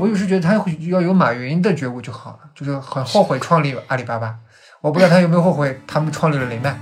[0.00, 4.34] 我有时觉得他会要有马云的觉悟就好了，就是很后悔创立阿里巴巴。
[4.80, 6.80] 我不知道他有没有后悔他们创立了雷曼。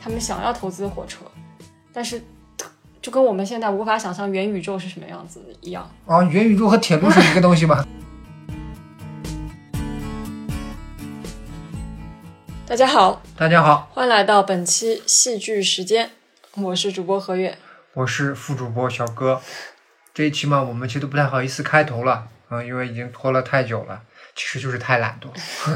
[0.00, 1.24] 他们想要投资火车，
[1.92, 2.22] 但是
[3.02, 5.90] 就跟我们现在无法想象元宇宙是什么样子一样。
[6.06, 7.84] 啊，元宇宙和铁路是一个东西吗？
[12.68, 16.12] 大家好，大家好，欢迎来到本期戏剧时间，
[16.54, 17.58] 我是主播何月，
[17.94, 19.40] 我是副主播小哥。
[20.14, 24.00] 这一期嘛，我们其实都不太好意思开头了，嗯，因为已经拖了太久了，
[24.36, 25.28] 其实就是太懒惰。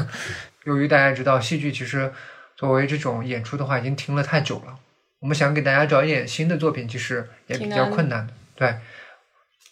[0.63, 2.09] 由于大家知道，戏剧其实
[2.55, 4.79] 作为这种演出的话，已经停了太久了。
[5.19, 8.33] 我们想给大家找一点新的作品，其实也比较困难的。
[8.55, 8.75] 对，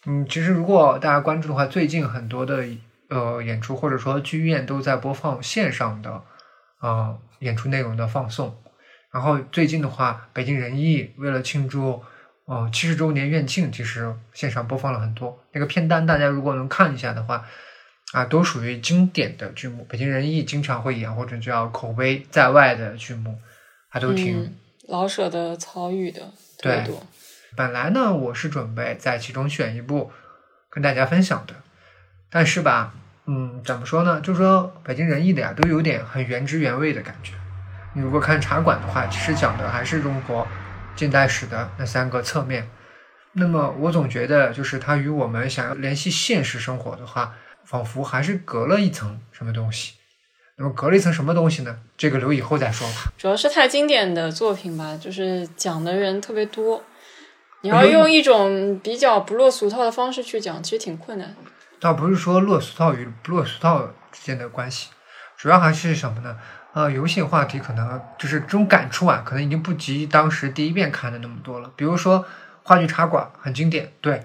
[0.06, 2.66] 嗯，其实如果大家关注的话，最近很多的
[3.08, 6.22] 呃演出或者说剧院都在播放线上的
[6.80, 8.62] 啊演出内容的放送。
[9.14, 12.04] 然后最近的话，北京人艺为了庆祝。
[12.48, 17.46] 哦，七十周年院庆其实线上播放了很多那个片单，大家如果能看一下的话，
[18.14, 19.84] 啊，都属于经典的剧目。
[19.90, 23.38] 北京人艺经常会演或者叫口碑在外的剧目，
[23.90, 24.56] 还都挺
[24.88, 26.32] 老舍的、曹禺的
[26.62, 26.82] 对。
[27.58, 30.10] 本来呢，我是准备在其中选一部
[30.70, 31.54] 跟大家分享的，
[32.30, 32.94] 但是吧，
[33.26, 34.22] 嗯，怎么说呢？
[34.22, 37.34] 就说北京人艺的呀，都有点很原汁原味的感觉。
[37.94, 40.48] 你如果看茶馆的话，其实讲的还是中国。
[40.98, 42.68] 近代史的那三个侧面，
[43.34, 49.94] 那么我总觉得，就是它与我们想要联系现实生活的话，仿佛还是隔了一层什么东西。
[50.58, 51.78] 那么隔了一层什么东西呢？
[51.96, 53.14] 这个留以后再说吧。
[53.16, 56.84] 主要是太经典的作品吧，就是讲的人特别多，
[57.62, 61.36] 你要用一种比较不落俗套的方式去讲，其实挺困难。
[61.80, 64.90] 倒不是说落俗套与不落俗套之间的关系，
[65.38, 66.38] 主要还是什么呢？
[66.78, 71.72] 呃，游戏话题可能就是这种感触啊，可能已经不及当时第一遍看的那么多了。
[71.76, 72.24] 比如说
[72.62, 74.22] 话剧《茶馆》很经典，对。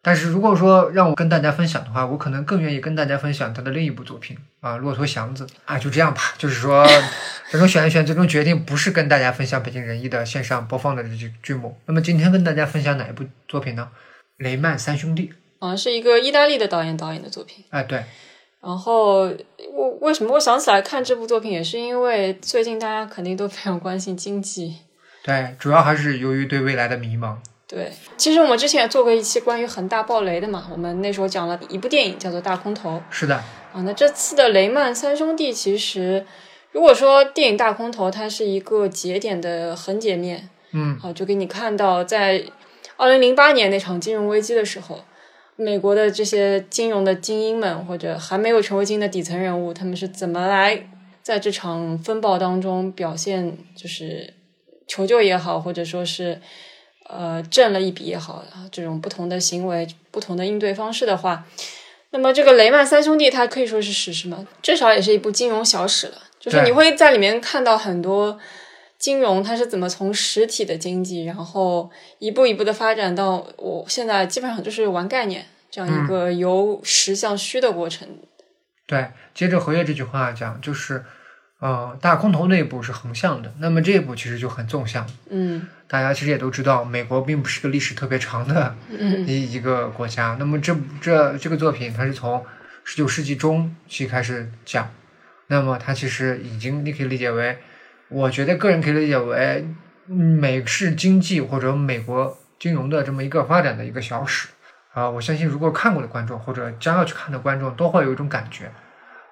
[0.00, 6.20] 但是如果说让我跟大家分享的话，我可能更愿意跟大家分享他的另一部作品啊，《骆驼祥子》啊，就这样吧。
[6.38, 6.86] 就是说，
[7.50, 11.76] 最终选一选，最终决定不是跟大家分享北京人艺的线上播放的这剧剧目。
[11.86, 13.88] 那么今天跟大家分享哪一部作品呢？
[14.36, 15.32] 《雷曼三兄弟》
[15.66, 17.64] 啊，是一个意大利的导演导演的作品。
[17.70, 18.04] 哎，对。
[18.60, 19.30] 然后
[19.72, 24.74] 我为什么我想起来看这部作品，也是因为最近大家肯定都非常关心经济。
[25.22, 27.36] 对，主要还是由于对未来的迷茫。
[27.68, 32.96] 对，其实我们之前也做过一期关于恒大暴雷的嘛，我们那时候讲了一部电影叫做《大空头》。
[33.10, 33.36] 是的。
[33.36, 36.26] 啊，那这次的雷曼三兄弟，其实
[36.72, 42.42] 如果说电影《大空头》它是一个节点的横截面，嗯，好，就给你看到在
[42.96, 45.04] 二零零八年那场金融危机的时候。
[45.60, 50.88] 美国的这些金融的精英们，或者还没有成为精英的底层人物，他们是怎么来
[51.20, 53.58] 在这场风暴当中表现？
[53.74, 54.34] 就是
[54.86, 56.40] 求救也好，或者说是
[57.08, 61.44] 呃挣了一笔也好，这种不同的行为、不同的应对方式的话，
[62.10, 66.22] 那么这个雷曼三兄弟，它可以说是史诗嘛，至少也是一部金融小史了。
[66.38, 68.38] 就是你会在里面看到很多。
[68.98, 71.88] 金融它是怎么从实体的经济，然后
[72.18, 78.08] 一步一步的发展到我现在基本上就是玩概念这样一个由实向虚的过程。
[78.86, 81.04] 对，接着何月这句话讲，就是
[81.60, 85.06] 呃，大空头那一步是横向的，那么这一步其实就很纵向。
[85.30, 88.74] 嗯，大家其实也都知道，美国并不是个历史特别长的
[89.26, 90.36] 一一个国家。
[90.40, 92.44] 那么这这这个作品，它是从
[92.82, 94.90] 十九世纪中期开始讲，
[95.46, 97.56] 那么它其实已经你可以理解为。
[98.10, 99.68] 我觉得个人可以理解为
[100.06, 104.48] 美式经济或者美国金融的这么一个发展的一个小史
[104.94, 105.08] 啊！
[105.08, 108.72] 我相信如果看过的观众或者将要去看的观众都会有一种感觉，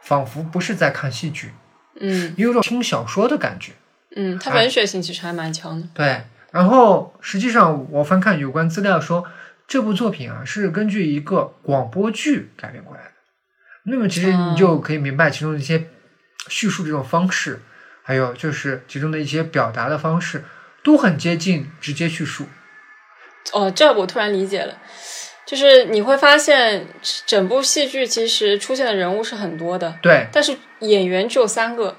[0.03, 1.53] 仿佛不是在看戏剧，
[1.99, 3.73] 嗯，有种听小说的感觉，
[4.15, 5.89] 嗯，它文学性其实还蛮强的。
[5.95, 6.23] 对，
[6.53, 9.25] 然后实际上我翻看有关资料说，
[9.67, 13.11] 这部作品啊是根据一个广播剧改编过来的，
[13.85, 15.89] 那么其实你就可以明白其中的一些
[16.49, 17.61] 叙述这种方式。
[18.07, 20.45] 还有就是其中的一些表达的方式
[20.85, 22.45] 都很接近直接叙述。
[23.53, 24.79] 哦，这我突然理解了，
[25.45, 26.87] 就是你会发现
[27.27, 31.97] 整部戏剧其实出现的人物是很多的，对，但是演员只有三个，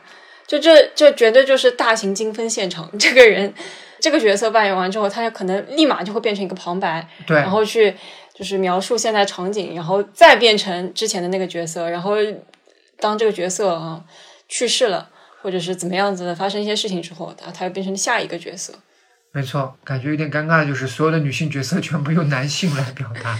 [0.47, 2.89] 就这这绝对就是大型精分现场。
[2.97, 3.53] 这个人
[3.99, 7.93] 这个角色扮演完之后，他可能立马就会变成一个旁白，对，然后去
[8.33, 12.15] 就是描述现在场景，然后再变成之前的那个角色，然后
[12.97, 14.05] 当这个角色啊
[14.47, 15.09] 去世了。
[15.41, 18.73] 或者是怎么样子的，发生一些事情之后，然后他又变成下一个角色。
[19.33, 23.37] 没错，感觉有点尴尬，就是所有的女性角色全部由男性来表达。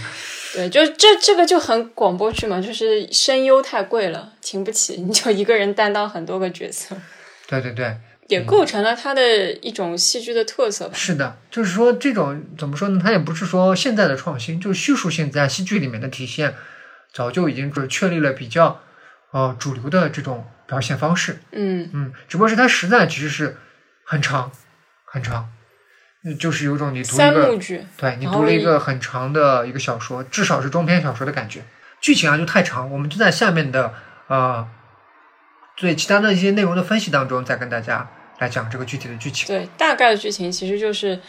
[0.54, 6.96] 对，就这这个就很广播剧嘛，就是声优太贵了，请不起，你就一个人担当很多个角色。
[7.48, 7.96] 对对对，
[8.28, 10.94] 也构成了它的一种戏剧的特色吧。
[10.94, 13.00] 是的，就是说这种怎么说呢？
[13.02, 16.54] 它也不是说现在的创新，就是叙述性在戏剧里面的体现，
[17.12, 18.80] 早就已经是确立了比较
[19.32, 21.40] 呃主流的这种表现方式。
[21.50, 23.56] 嗯嗯，只不过是它实在其实是
[24.04, 24.52] 很长
[25.04, 25.50] 很长，
[26.24, 31.62] 嗯就是有种你读一个剧，对你读了一个很长的一个小说，至少是中篇小说的感觉。
[32.00, 33.92] 剧情啊就太长，我们就在下面的
[34.28, 34.68] 呃
[35.76, 39.48] 对其他的一些内容的分析当中，再跟大家来讲这个具体的剧情。
[39.48, 41.20] 对，大概的剧情其实就是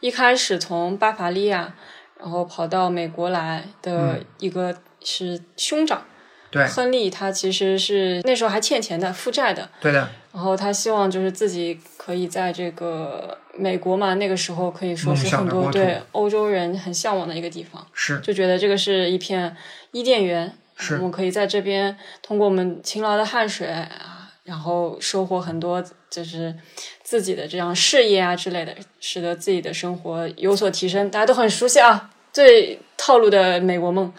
[0.00, 1.72] 一开始从巴伐利亚，
[2.20, 6.07] 然后跑到美国来的一个是兄长、嗯
[6.50, 6.66] 对。
[6.66, 18.18] 亨利，他其实是那时候还欠钱的，负债的，对的，然后他希望就是自己可以在这个美国嘛，那个时候可以说是很多对欧洲人很向往的一个地方，是。
[18.20, 19.56] 就觉得这个是一片
[19.92, 20.94] 伊甸园，是。
[20.96, 26.54] 我们可以在这边通过我们勤劳的汗水啊，然后收获很多就是
[27.02, 31.10] 自己的这样事业啊之类的，使得自己的生活有所提升。
[31.10, 34.12] 大家都很熟悉啊，最套路的美国梦。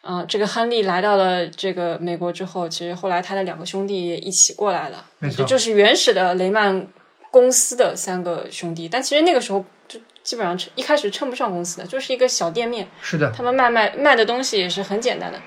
[0.00, 6.86] 啊、这个亨利来到了这个美国之后，其实后来他的两个兄弟也一起过来了，没错这就是原始的雷曼
[7.30, 8.88] 公司的三个兄弟。
[8.88, 12.88] 但其实那个时候就基本上称一开始称不上公司的，就是一个小店面。
[13.02, 15.38] 是的，他们卖卖卖的东西也是很简单的，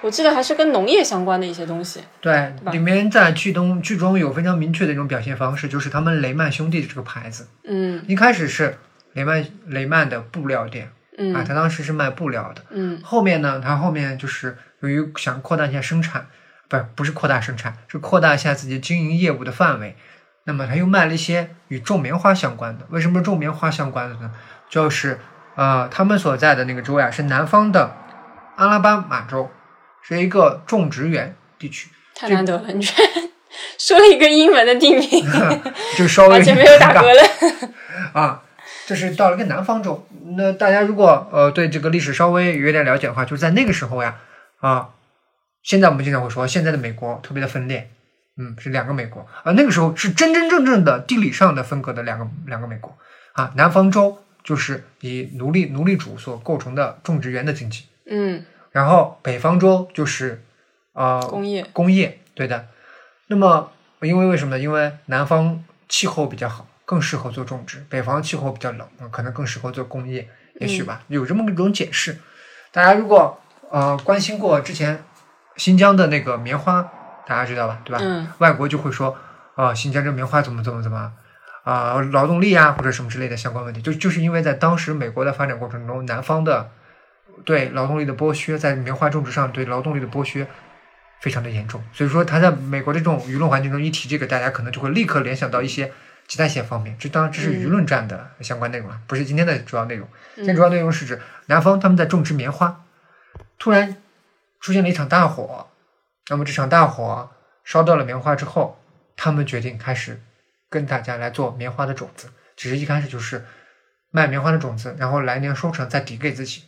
[0.00, 2.00] 我记得还是跟农业相关的一些东西。
[2.20, 2.32] 对，
[2.64, 8.78] 吧里面在剧中剧中有非常明确的一种表现方式，就是他们雷曼兄弟的这个牌子，嗯一开始是
[9.12, 16.26] 雷曼雷曼的布料店啊，嗯他当时是卖布料的，嗯后面呢，他后面就是由于想扩大一下生产，
[16.68, 19.96] 不是不是扩大生产，是扩大一下自己经营业务的范围。
[20.44, 22.86] 那么他又卖了一些与种棉花相关的。
[22.90, 24.30] 为什么种棉花相关的呢？
[24.68, 25.18] 就是
[25.56, 27.96] 呃，他们所在的那个州呀，是南方的
[28.56, 29.50] 阿拉巴马州，
[30.02, 33.10] 是一个种植园地区，太难得了，你居然
[33.78, 35.26] 说了一个英文的地名，
[35.96, 37.22] 就稍微而且没有打嗝了。
[38.12, 38.42] 啊，
[38.86, 40.06] 这是到了一个南方州。
[40.36, 44.16] 那大家如果呃对这个历史稍微有一点了解的话，就是在那个时候呀，
[44.60, 44.90] 啊，
[45.62, 47.90] 现在我们经常会说现在的美国特别的分裂，
[48.36, 52.96] 嗯，是两个美国，啊那个时候是真真正正的地理上的分割的两个两个美国
[53.32, 60.44] 啊，南方州就是以奴隶奴隶主所构成的种植园的经济，嗯，然后北方州就是
[60.92, 62.68] 呃工业，工业，对的。
[63.28, 63.72] 那么，
[64.02, 64.62] 因为为什么呢？
[64.62, 70.26] 因为南方气候比较好，更适合做种植；北方气候比较冷，呃可能更适合做工业，
[70.60, 72.16] 也许吧，有这么一种解释。
[72.72, 73.38] 大家如果
[73.70, 75.04] 呃关心过之前
[75.56, 76.82] 新疆的那个棉花，
[77.26, 77.80] 大家知道吧？
[77.84, 77.98] 对吧？
[78.00, 79.14] 嗯外国就会说
[79.56, 81.12] 啊、新疆这棉花怎么怎么怎么
[81.64, 86.70] 啊、劳动力啊或者什么之类的相关问题，就就是因为在当时美国的发展过程中，南方的
[87.44, 90.46] 对劳动力的剥削，在棉花种植上对劳动力的剥削
[91.20, 95.90] 非常的严重，所以说他在美国的这种舆论环境中一提这个，大家可能就会立刻联想到一些
[96.28, 100.08] 其他一些方面，这当然这是舆论战的相关内容了，不是今天的主要内容。
[100.34, 102.84] 今天主要内容是指南方他们在种植棉花，
[103.58, 103.96] 突然
[104.60, 105.68] 出现了一场大火，
[106.28, 107.30] 那么这场大火
[107.64, 108.78] 烧掉了棉花之后，
[109.16, 110.20] 他们决定开始
[110.68, 113.44] 跟大家来做棉花的种子，只是一开始就是
[114.10, 116.64] 卖棉花的种子，然后来年收成再抵给自己，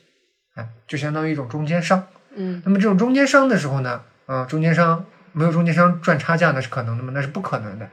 [0.54, 2.06] 啊，就相当于一种中间商。
[2.36, 7.10] 嗯那么这种中间商的时候呢，嗯、中间商没有中间商赚差价那是可能的吗？
[7.12, 7.88] 那是不可能的。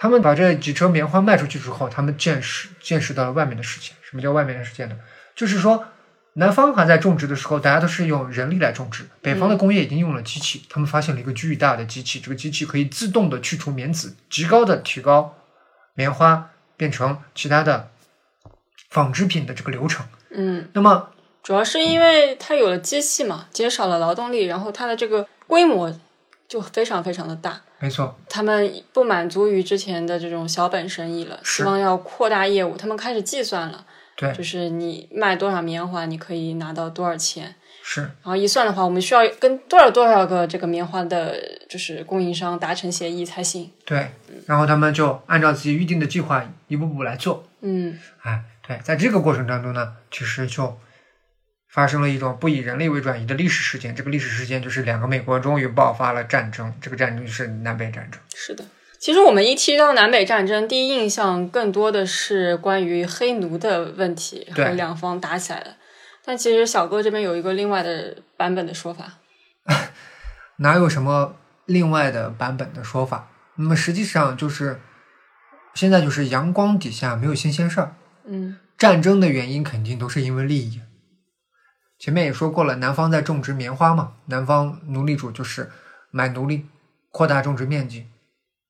[0.00, 3.92] 他们把这几车棉花卖出去之后，他们见识见识到了外面的世界。
[4.00, 4.96] 什么叫外面的世界呢？
[5.36, 5.84] 就是说，
[6.32, 15.36] 南方还在种植的时候，大家都是用人力来种植；北方的工业已经用了机器，他们发现了一个巨大的机器，这个机器可以自动的去除棉籽，极高的提高
[15.92, 17.90] 棉花变成其他的
[18.88, 20.06] 纺织品的这个流程。
[20.30, 21.10] 嗯，那么
[21.42, 25.94] 主要是因为它有了机器嘛，减少了劳动力，然后它的这个规模
[26.48, 27.60] 就非常非常的大。
[27.80, 32.76] 没错，他们不满足于之前的这种小本生意了，希望要扩大业务。
[32.76, 37.54] 他们开始计算了，对，就是你卖多少棉花，你可以拿到多少钱。
[37.82, 41.34] 是然后一算的话，我们需要跟多少多少个这个棉花的，
[41.68, 43.70] 就是供应商达成协议才行。
[43.86, 44.10] 对，
[44.46, 47.42] 然后他们就按照自己预定的计划一步步来做。
[47.62, 50.78] 嗯哎，对，在这个过程当中呢，其实就
[51.70, 53.94] 发生了一种不以人类为转移的历史事件。
[53.94, 58.20] 这个历史事件就是两个美国终于爆发了战争，这个战争就是南北战争。
[58.34, 58.64] 是的。
[58.98, 65.76] 其实我们一提到南北战争，第一印象更多的是关于黑奴的问题，然后两方打起来了。
[66.22, 69.14] 但其实小哥这边有一个另外的版本的说法。
[70.58, 73.30] 哪有什么另外的版本的说法？
[73.54, 74.80] 那么实际上就是
[75.74, 77.94] 现在就是阳光底下没有新鲜事儿。
[78.26, 80.82] 嗯战争的原因肯定都是因为利益。
[82.00, 85.70] 前面也说过了，南方在种植棉花嘛，南方奴隶主就是
[86.10, 86.66] 买奴隶，
[87.10, 88.06] 扩大种植面积，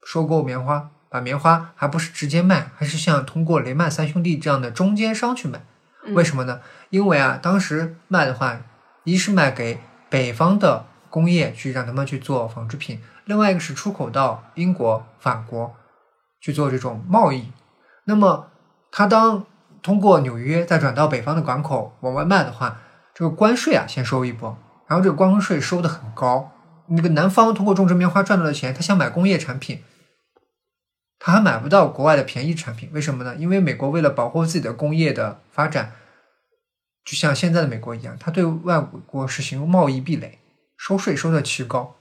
[0.05, 5.63] 收购棉花，把棉花还不是直接卖，还是像通过雷曼三兄弟这样的中间商去卖。
[6.15, 6.61] 为什么呢？
[6.89, 8.61] 因为啊，当时卖的话，
[9.05, 15.77] 一是卖给北方的工业去让他们去做纺织品，另外一个是出口到英国、法国
[16.41, 17.53] 去做这种贸易。
[18.07, 18.49] 那么，
[18.91, 19.47] 他当
[19.83, 22.79] 通过纽约再转到北方的港口往外卖的话，
[23.21, 26.53] 这个关税啊先收一波，然后这个关税收的很高。
[26.87, 29.83] 那个南方通过种植棉花赚到的钱，他想买工业产品，
[31.19, 32.89] 他还买不到国外的便宜产品。
[32.95, 33.37] 为什么呢？
[33.37, 35.93] 因为美国为了保护自己的工业的发展，
[37.05, 40.39] 就像现在的美国一样，他对外国实行贸易壁垒，
[40.79, 41.97] 收税收的奇高。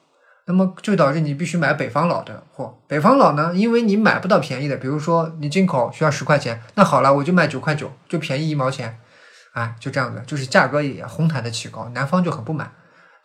[0.45, 2.79] 那么就导致你必须买北方佬的货。
[2.87, 8.97] 北方佬呢，因为你买不到便宜的，比如说你进口需要十块钱，那好了，我就卖九块九，就便宜一毛钱。
[9.53, 11.89] 哎，就这样子，就是价格也哄抬的起高。
[11.89, 12.71] 南方就很不满，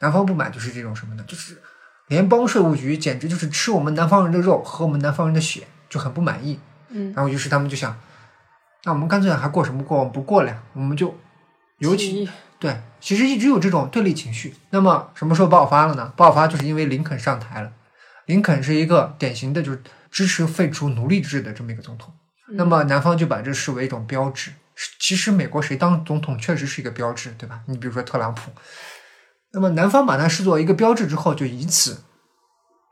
[0.01, 1.25] 南方不满就是这种什么呢？
[1.27, 1.61] 就是
[2.09, 6.59] 联邦税务局简直就是吃我们南方人的肉，喝我们南方人的血，就很不满意。
[6.89, 7.99] 嗯，然后于是他们就想，
[8.85, 9.99] 那我们干脆还过什么过？
[9.99, 11.19] 我们不过了，我们就
[11.79, 12.29] 尤其
[12.59, 14.55] 对，其实一直有这种对立情绪。
[14.71, 16.13] 那么什么时候爆发了呢？
[16.17, 17.73] 爆发就是因为林肯上台了。
[18.27, 22.15] 林肯是一个典型的，就是支持废除奴隶制的这么一个总统。
[22.57, 24.51] 那么南方就把这视为一种标志。
[24.99, 27.61] 其实美国谁当总统确实是一个标志，对吧？
[27.67, 28.51] 你比如说特朗普。
[29.53, 32.05] 那么南方把它视作一个标志之后，就以此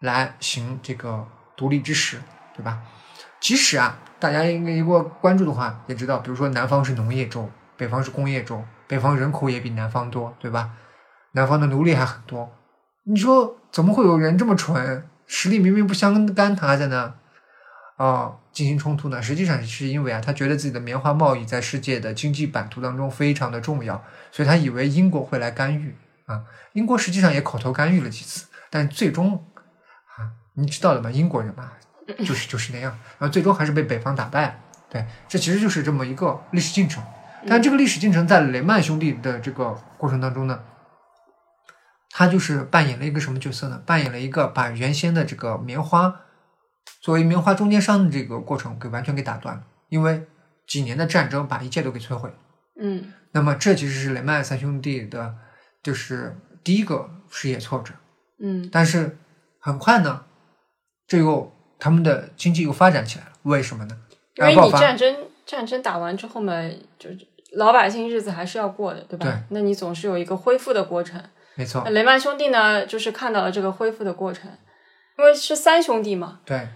[0.00, 2.20] 来行这个独立之实，
[2.56, 2.82] 对吧？
[3.40, 8.64] 即使啊，大家应该如果关注的话，也知道，比如说南方是农业州，北方是工业州。
[8.86, 10.70] 北方人口也比南方多，对吧？
[11.32, 12.52] 南方的奴隶还很多。
[13.04, 15.08] 你说怎么会有人这么蠢？
[15.26, 17.14] 实力明明不相干，他还在那
[17.96, 19.22] 啊进行冲突呢？
[19.22, 26.42] 实际上是因为啊，他觉得自己的棉花贸易在世界的经济版图当中非常的重要，所以他以为英国会来干预啊。
[26.74, 29.44] 英国实际上也口头干预了几次，但最终
[30.16, 31.72] 啊，你知道的嘛，英国人嘛，
[32.18, 34.60] 就是就是那样，然后最终还是被北方打败。
[34.90, 37.02] 对，这其实就是这么一个历史进程。
[37.46, 40.60] 但这个历史进程在雷曼兄弟的这个过程当中呢，
[42.10, 43.82] 他就是扮演了一个什么角色呢？
[43.84, 46.20] 扮演了一个把原先的这个棉花
[47.00, 50.22] 作为棉花中间商的这个过程给完全给打断了，因为
[50.66, 52.34] 几年的战争把一切都给摧毁了。
[52.80, 55.34] 嗯，那么这其实是雷曼三兄弟的，
[55.82, 57.92] 就是第一个事业挫折。
[58.38, 59.18] 嗯，但是
[59.58, 60.24] 很快呢，
[61.06, 63.32] 这又他们的经济又发展起来了。
[63.42, 63.96] 为什么呢？
[64.36, 66.52] 因为你战争战争打完之后嘛，
[66.98, 67.10] 就。
[67.56, 69.26] 老百姓日子还是要过的，对吧？
[69.26, 69.34] 对。
[69.50, 71.22] 那你总是有一个恢复的过程。
[71.54, 71.86] 没错。
[71.90, 74.50] 雷曼兄弟呢，就是看到了这个恢复的过程，
[75.22, 76.40] 因为是三兄弟嘛。
[76.44, 76.68] 对。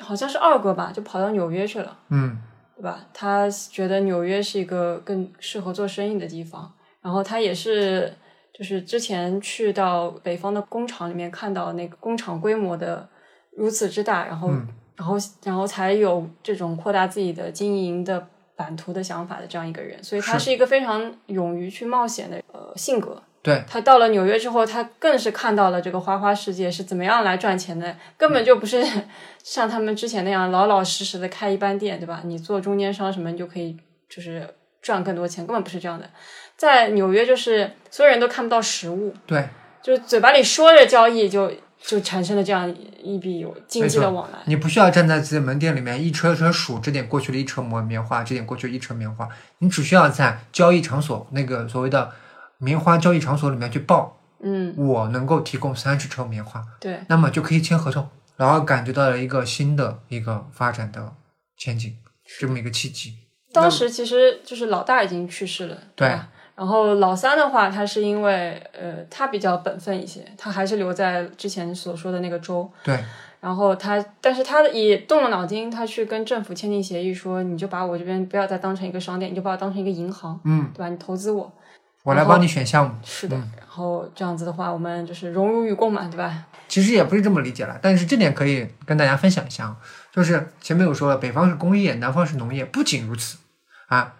[0.00, 1.96] 好像是二哥吧，就跑到纽约去了。
[2.10, 2.36] 嗯。
[2.76, 3.06] 对吧？
[3.14, 6.72] 他觉得纽约是一个更适合做生意的地方。
[7.00, 8.12] 然后他也是，
[8.52, 13.08] 就是之前去到北方的工厂里面，看到那个工厂规模的
[13.56, 14.50] 如此之大，然后，
[14.96, 18.26] 然后，然后才有这种扩大自己的经营的。
[18.56, 23.20] 版图的想法的这样一个人，所以他是一个非常勇于去冒险的呃性格。
[23.44, 28.82] 对他到了纽约之后，他更是看到了这个花花世界是怎么样来赚钱的，根本就不是
[29.44, 32.22] 像他们之前那样老老实实的开一般店，对吧？
[32.24, 33.76] 你做中间商什么，你就可以
[34.08, 34.48] 就是
[34.80, 36.08] 赚更多钱，根本不是这样的。
[36.56, 39.46] 在纽约，就是所有人都看不到实物，对，
[39.82, 41.52] 就是嘴巴里说着交易就。
[41.86, 44.38] 就产生了这样一笔有经济的往来。
[44.46, 49.28] 你不需要站在自己门店里面一车一车数，这点过去了一车棉棉花，这点过去一车棉花。
[49.58, 52.10] 你只需要在交易场所那个所谓的
[52.58, 61.12] 棉花交易场所里面去报，嗯，我能够提供三十车棉花，对，那么就可以签合同，然后感觉到了一个新的一个发展的
[61.56, 61.96] 前景，
[62.40, 63.14] 这么一个契机。
[63.52, 66.18] 当时其实就是老大已经去世了，对。
[66.56, 72.70] 然后老三的话，他是因为呃，他比较本分一些，他还是留在之前所说的那个州。
[72.84, 72.96] 对。
[73.40, 80.88] 然后他，但是他也动了脑筋，他去跟政府签订协议，说你就把我这边不要再当成一个商店，你就把我当成一个银行，嗯，对吧？
[80.88, 81.52] 你投资我，
[82.04, 82.94] 我来帮你选项目。
[83.02, 83.36] 是的。
[83.36, 86.44] 然后这样子的话，我们就是荣辱与共嘛，对吧？
[86.68, 89.74] 其实也不是这么理解了，但是这点可以跟大家分享一下，
[90.12, 92.64] 就是前面有说了，北方是工业，南方是农业。
[92.64, 93.38] 不仅如此，
[93.88, 94.14] 啊。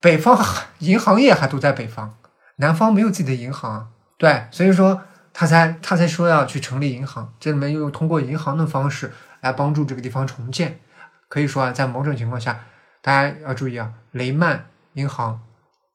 [0.00, 0.36] 北方
[0.80, 2.14] 银行业还都在北方，
[2.56, 10.80] 南方没有自己的银行，对，所以说他才他才说要去成立银行，这里面又通过银行的方式来帮助这个地方重建。
[11.28, 12.64] 可以说啊，在某种情况下，
[13.00, 15.40] 大家要注意啊，雷曼银行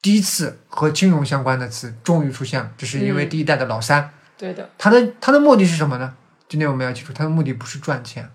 [0.01, 4.11] 第一次和金融相关的词终于出现了，这是因为第一代的老三。
[4.37, 6.15] 对的，他的他的目的是什么呢？
[6.47, 8.29] 今天我们要记住，他的目的不是赚钱，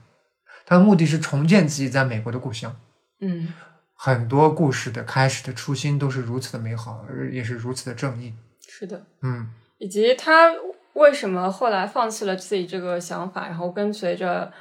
[0.66, 2.74] 他的目的是重建自己在美国的故乡。
[3.20, 3.52] 嗯。
[3.94, 8.34] 很多故事的开始的初心都是如此的美好，而也是如此的正义。
[8.66, 10.50] 是的，嗯，以及他
[10.94, 14.52] 为什么后来放弃了自己这个想法，然后跟随着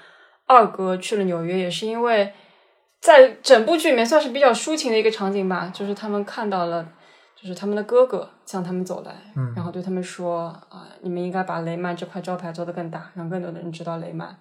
[0.46, 2.32] 二哥去了纽约，也是因为
[3.02, 6.88] 在整部剧里面算是比较抒情的一个场景吧，就是他们看到了，
[7.36, 14.38] 就是他们的哥哥向他们走来，嗯然后对他们说啊、你们应该把雷曼这块招牌做得更大，让更多的人知道雷曼。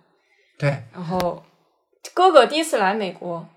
[0.59, 1.43] 对，然后
[2.13, 3.49] 哥哥第一次来美国，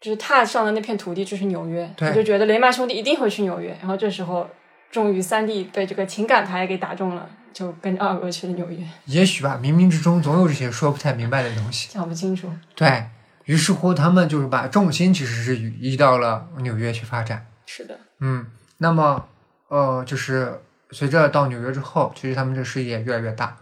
[0.00, 3.76] 就是踏上的那片土地就是纽约，对我就觉得雷曼兄弟一定会去纽约。
[3.80, 4.48] 然后这时候，
[4.92, 8.78] 终于三弟被这个情感牌给打中了，就跟着二哥去了纽约。
[9.06, 11.88] 也许吧，冥冥之中总有这些说不太明白的东西。
[11.92, 13.04] 讲不清楚，对
[13.46, 17.46] 于是乎，他们就是把重心其实是移到了纽约去发展。
[17.66, 18.46] 是的，嗯，
[18.78, 19.28] 那么
[19.68, 20.60] 呃，就是
[20.90, 23.56] 随着到纽约之后，其实他们这事业越来越大，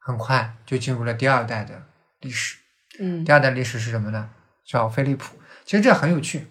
[0.00, 1.82] 很快就进入了第二代的
[2.20, 2.58] 历史。
[3.00, 4.30] 嗯第二代历史是什么呢？
[4.64, 5.36] 叫飞利浦。
[5.64, 6.46] 其实这很有趣，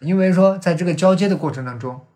[0.00, 2.06] 因为说在这个交接的过程当中，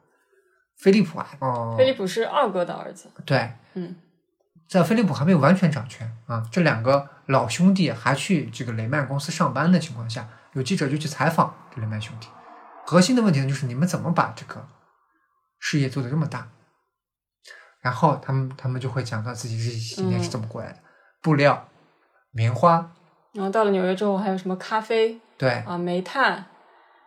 [0.77, 3.97] 飞利浦啊，哦、飞利浦是二哥的儿子，对，嗯
[4.71, 12.29] 在飞利浦还没有完全掌权啊，这两个老兄弟还去这个雷曼公司上班的情况下，有记者就去采访这雷曼兄弟。
[12.87, 14.65] 核心的问题呢，就是你们怎么把这个
[15.59, 16.47] 事业做得这么大？
[17.81, 20.79] 然后他们他们就会讲到自己这几年是怎么过来的，
[21.21, 21.67] 布料、
[22.31, 22.93] 棉花，
[23.33, 26.47] 然后到了纽约之后，还有什么咖啡对啊、煤炭，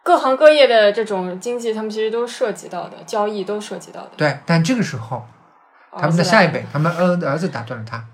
[0.03, 4.12] 各行各业的这种经济，他们其实都涉及到的，交易都涉及到的。
[4.17, 4.39] 对。
[4.46, 5.25] 但这个时候，
[6.00, 8.07] 他们的下一辈，他们儿儿子打断了他，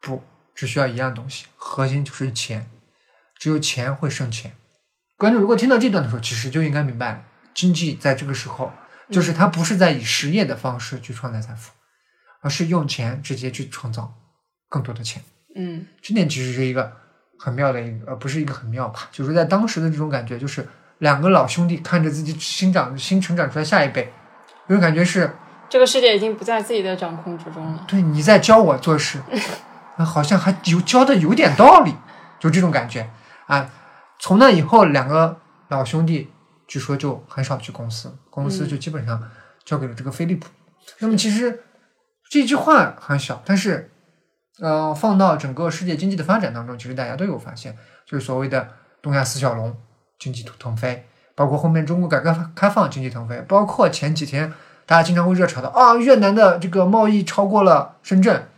[0.00, 0.22] 不，
[0.54, 2.68] 只需要一样东西，核心就是钱，
[3.38, 4.52] 只有钱会生钱。
[5.16, 7.22] 观众如果听到这段的时候，其实就应该明白了，
[7.54, 8.72] 经济在这个时候，
[9.10, 11.72] 就是它不是在以实业的方式去创造财富，
[12.40, 14.14] 而是用钱直接去创造
[14.68, 15.22] 更多的钱。
[15.54, 16.90] 嗯这点其实是一个
[17.38, 20.66] 很妙的一个，呃，不是一个很妙吧，就是在当时的这种感觉，就是
[20.98, 24.12] 两个老兄弟看着自己新长新成长出来下一辈，
[24.68, 25.30] 有种感觉是。
[25.70, 27.84] 这个世界已经不在自己的掌控之中了。
[27.86, 29.22] 对，你在教我做事，
[29.96, 31.94] 啊好像还有教的有点道理，
[32.40, 33.08] 就这种感觉
[33.46, 33.70] 啊。
[34.18, 36.30] 从那以后，两个老兄弟
[36.66, 39.22] 据说就很少去公司，公司就基本上
[39.64, 40.48] 交给了这个飞利浦。
[40.98, 41.62] 那么其实
[42.28, 43.92] 这句话很小，但是
[44.60, 48.68] 呃，放到整个世界经济的发展当中，其实大家都有发现，就是所谓的
[49.00, 49.74] 东亚四小龙
[50.18, 54.52] 经济腾飞，包括后面中国改革开放经济腾飞，包括前几天
[54.90, 58.48] 大家经常会热炒的啊，越南的这个贸易超过了深圳，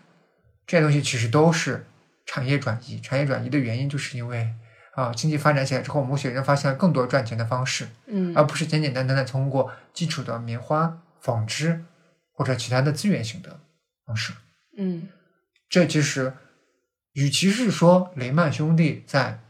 [0.67, 1.85] 这些东西其实都是
[2.25, 2.99] 产业转移。
[3.03, 4.49] 产业转移的原因就是因为
[4.95, 11.85] 啊，经济发展起来之后，某些人发现了更多赚钱的方式，嗯而不是简简单单的通过基础的棉花、纺织
[12.33, 13.61] 或者其他的资源型的
[14.07, 14.33] 方式。
[14.79, 15.09] 嗯
[15.69, 16.33] 这其实，
[17.13, 19.41] 与其是说雷曼兄弟在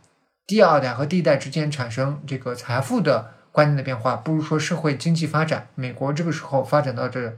[0.49, 5.69] 第二代和第一代之间产生这个财富的观念的变化，不如说社会经济发展。
[5.77, 7.35] 美国这个时候发展到这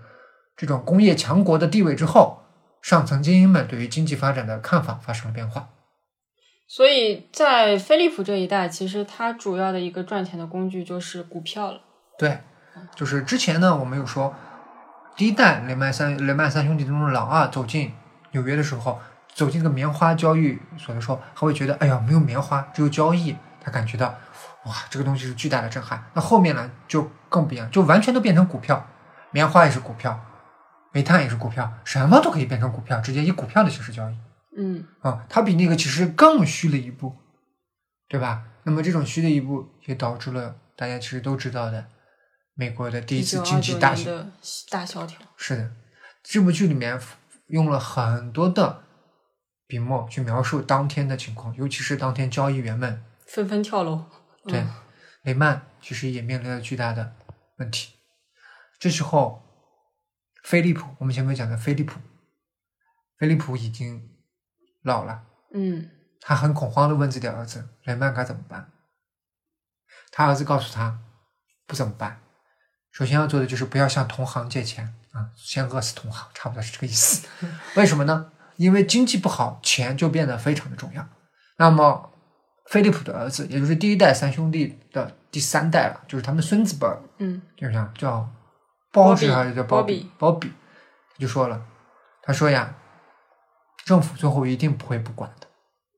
[0.57, 2.43] 这种工业强国的地位之后，
[2.81, 5.69] 上层精英们对于经济发展的看法发生了变化。
[6.67, 11.81] 所以在飞利浦这一代，其实它主要的一个赚钱的工具就是股票了。
[12.19, 12.39] 对，
[12.95, 14.35] 就是之前呢，我们有说，
[15.15, 17.93] 第一代雷曼三雷曼三兄弟中的老二走进
[18.31, 18.99] 纽约的时候，
[19.35, 24.15] 走进这个棉花交易所的时候，他会觉得，哎呀，没有棉花，只有交易，他感觉到，
[24.67, 26.05] 哇，这个东西是巨大的震撼。
[26.15, 28.89] 那后面呢，就更不一样，就完全都变成股票，
[29.31, 30.19] 棉花也是股票，
[30.93, 34.17] 煤炭也是股票，什么都可以变成股票，直接以股票的形式交易。
[34.57, 37.15] 嗯啊，它比那个其实更虚了一步，
[38.09, 38.45] 对吧？
[38.63, 41.85] 那么这种虚的一步也导致了大家其实都知道的
[42.55, 44.05] 美国的第一次经济大萧。
[44.05, 44.27] 年的
[44.71, 45.21] 大萧条。
[45.37, 45.71] 是的，
[46.23, 46.99] 这部剧里面
[47.49, 48.85] 用了很多的
[49.67, 54.07] 笔墨去描述当天的情况，尤其是当天交易员们纷纷跳楼。
[54.47, 54.71] 对嗯
[55.23, 57.17] 雷曼其实也面临了巨大的
[57.57, 57.95] 问题。
[58.79, 59.43] 这时候，
[60.43, 61.99] 菲利普，我们前面讲的菲利普，
[63.19, 64.11] 菲利普已经
[64.83, 65.25] 老了。
[65.53, 68.71] 嗯他很恐慌的问自己的儿子雷曼该怎么办。
[70.11, 71.01] 他儿子告诉他
[71.67, 72.21] 不怎么办，
[72.93, 77.27] 首先要做的就是不要向同行借钱啊，先饿死同行，差不多是这个意思。
[77.77, 78.33] 为什么呢？
[78.57, 81.09] 因为经济不好，钱就变得非常的重要。
[81.57, 82.14] 那么，
[82.71, 88.29] 飞利普的儿子，也就是第一代三兄弟的第三代了，就是他们孙子辈儿，嗯就是叫
[88.93, 90.11] 包子还是叫包比？
[90.19, 91.61] 包比，他就说了，
[92.23, 92.75] 他说呀，
[93.85, 95.47] 政府最后一定不会不管的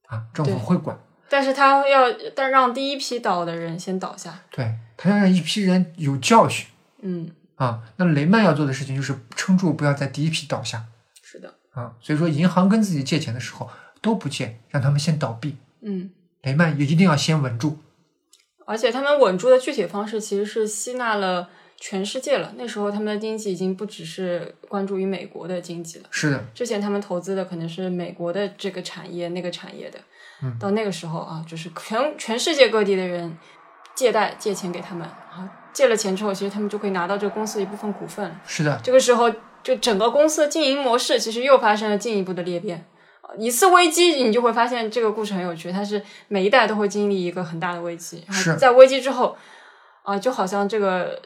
[0.07, 0.99] 啊，政府会管。
[1.29, 4.43] 但是他要但让第一批倒的人先倒下。
[4.51, 6.69] 对他要让一批人有教训
[7.03, 7.83] 嗯，啊。
[7.97, 10.85] 那雷曼要做的事情就是撑住，不要在第一批倒下
[11.23, 11.53] 是的。
[11.73, 11.95] 啊。
[12.01, 13.69] 所以说，银行跟自己借钱的时候
[14.01, 15.57] 都不借，让他们先倒闭。
[15.83, 16.11] 嗯，
[16.47, 17.77] 雷曼也一定要先稳住。
[18.65, 22.55] 而且他们稳住的具体方式其实是吸纳了全世界了。
[22.57, 26.05] 那时候他们的经济已经不只是关注于美国的经济了。
[26.11, 29.99] 是的，之前他们投资的可能是美国的这个产业、那个产业的，
[30.43, 33.37] 嗯到那个时候啊，就是全全世界各地的人
[33.95, 38.37] 借贷借钱给他们啊，借了钱之后，其实他们就可以拿到这个公司的一部分股份。
[38.47, 39.33] 是的，这个时候，
[39.63, 42.87] 就整个公司的经营模式其实又发生了进一步的裂变。
[43.27, 49.37] 啊一次危机，你就会发现这个故事很有趣，它是每一代都会经历一个很大的危机，然是后在危机之后，
[50.03, 51.21] 啊，就好像这个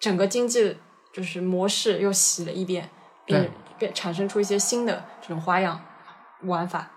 [0.00, 0.76] 整个经济
[1.12, 2.90] 就是模式又洗了一遍，
[3.24, 5.80] 变变产生出一些新的这种花样
[6.42, 6.90] 玩法。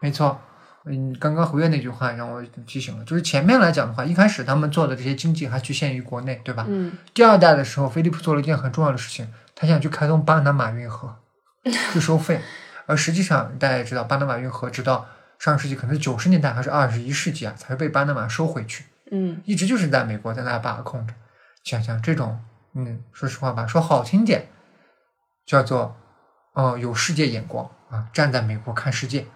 [0.00, 0.40] 没错。
[0.84, 6.66] 嗯，刚刚侯月那句话让我提醒了，就是前面来讲的话，一开始他们做的这些经济还局限于国内，对吧？
[6.68, 11.14] 嗯第二代的时候，菲利普做了一件很重要的事情，他想去开通巴拿马运河，
[11.92, 12.40] 去收费。
[12.86, 15.06] 而实际上，大家也知道，巴拿马运河直到
[15.38, 21.14] 上世纪可能是九十年代还是二十一世纪啊，才被巴拿马收回去，嗯一直就是在美国在那把控着。
[21.64, 22.40] 想想这种，
[22.74, 24.48] 嗯，说实话吧，说好听点，
[25.46, 25.96] 叫做，
[26.54, 29.26] 哦、有世界眼光啊，站在美国看世界；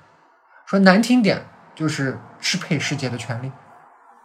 [0.66, 3.52] 说难听点，就是支配世界的权利。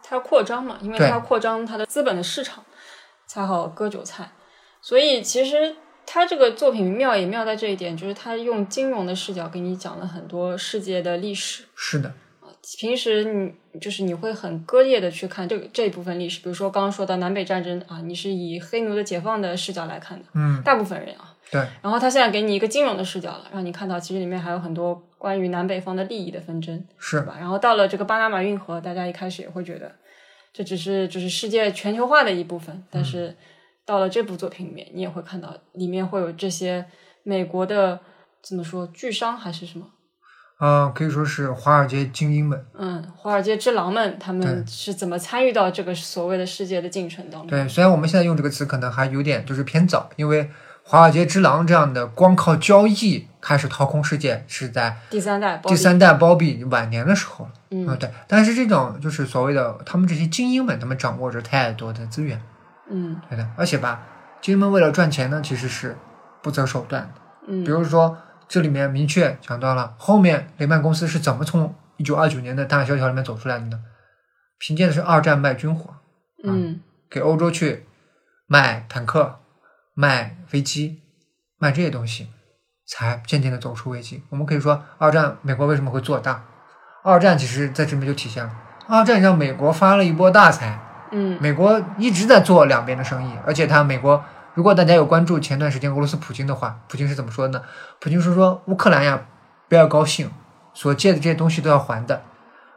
[0.02, 2.64] 它要扩张嘛，因为它要扩张它的资本的市场，
[3.26, 4.32] 才好割韭菜。
[4.80, 11.64] 所以其实他这个作品妙也妙在这一点，就是他用金融的视角给你讲了很多世界的历史。
[11.74, 12.12] 是的，
[12.78, 21.34] 平时你就是你会很割裂的去看这个这一部分历史，比如说刚刚说到南北战争啊，你是以黑奴的解放的视角来看的，嗯，大部分人啊。
[21.50, 26.82] 对，然后他现在给你一个金融的视角了，让你看到其实里面还有很多关于南北方的利益的纷争。
[26.98, 27.36] 是吧？
[27.38, 29.92] 然后到了这个巴拿马运河，大家一开始也会觉得
[30.52, 33.36] 这只是就是世界全球化的一部分，但是
[33.84, 36.86] 到了这部作品里面，你也会看到里面会有这些
[37.22, 38.00] 美国的
[38.42, 39.86] 怎么说巨商还是什么？
[40.64, 42.64] 嗯、可以说是华尔街精英们。
[42.78, 47.48] 嗯，华尔街之狼们他们是怎么参与到这个所谓的世界的进程当中？
[47.48, 50.48] 对，虽然我们现在用这个词可能还有点就是偏早，因为
[50.84, 57.50] 华尔街之狼这样的光靠交易开始掏空世界是在第三代，第三代包庇晚年的时候了。
[57.70, 58.08] 嗯啊，对。
[58.28, 62.40] 但是这种就是所谓的他们这些精英们，他们掌握着太多的资源，
[62.92, 63.48] 嗯对的。
[63.56, 64.06] 而且吧，
[64.40, 65.96] 精英们为了赚钱呢，其实是
[66.42, 67.20] 不择手段的。
[67.48, 73.80] 嗯比如说，这里面明确讲到了后面雷曼公司是怎么从一九二九年的大萧条里面走出来的呢？
[74.58, 75.94] 凭借的是二战卖军火，
[76.44, 77.86] 嗯给欧洲去
[78.46, 79.40] 卖坦克、
[79.94, 81.00] 卖飞机、
[81.58, 82.28] 卖这些东西，
[82.86, 84.22] 才渐渐的走出危机。
[84.28, 86.44] 我们可以说，二战美国为什么会做大？
[87.02, 88.52] 二战其实在这里面就体现了，
[88.86, 90.78] 二战让美国发了一波大财。
[91.12, 97.64] 嗯美国一直在做两边的生意，而且他美国，如果大家有关注前段时间俄罗斯普京的话，普京是怎么说的呢？
[98.00, 99.22] 普京是说乌克兰呀，
[99.68, 100.30] 不要高兴，
[100.74, 102.22] 所借的这些东西都要还的。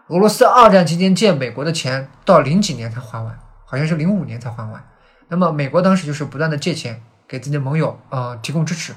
[0.10, 4.84] 俄罗斯二战期间借美国的钱，到零几年才还完，好像是零五年才还完。
[5.30, 8.94] 那么美国当时就是不断的借钱给自己的盟友，呃，提供支持。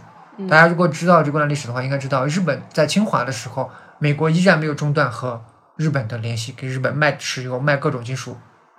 [0.49, 5.43] 大家如果知道这段历史的话，应该知道日本在侵华的时候，美国依然没有中断和
[5.77, 8.37] 日本的联系，给日本卖石油、卖各种金属，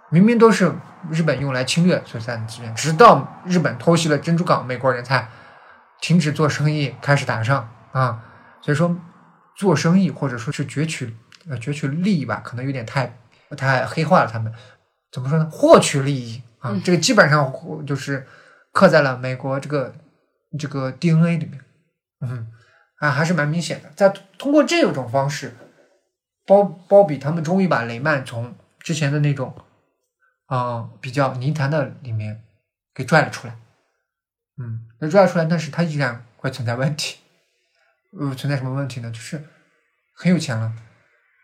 [0.10, 0.74] 明明都是
[1.12, 5.30] 日本用来侵略所占的资源，直到日本偷袭了珍珠港，美国人才
[6.02, 8.24] 停止做生意，开始打仗啊。
[8.62, 8.96] 所以说，
[9.56, 11.16] 做生意或者说是攫取
[11.48, 13.14] 呃攫取利益吧，可能有点太
[13.56, 14.30] 太黑化了。
[14.32, 14.52] 他们
[15.12, 15.48] 怎么说呢？
[15.52, 17.54] 获取利益啊，这个基本上
[17.86, 18.28] 就是
[18.74, 19.94] 刻在了美国这个
[20.58, 21.62] 这个 DNA 里面。
[22.22, 22.48] 嗯，
[22.98, 23.90] 啊，还是蛮明显的。
[23.96, 25.56] 在通过这种方式，
[26.46, 29.64] 包包比他们终于把雷曼从之前的那种啊、
[30.50, 32.44] 呃比较泥潭的里面
[32.94, 33.56] 给拽了出来。
[34.58, 37.20] 嗯，那拽了出来，但是它依然会存在问题。
[38.20, 39.10] 呃，存在什么问题呢？
[39.10, 39.42] 就是
[40.14, 40.74] 很有钱了，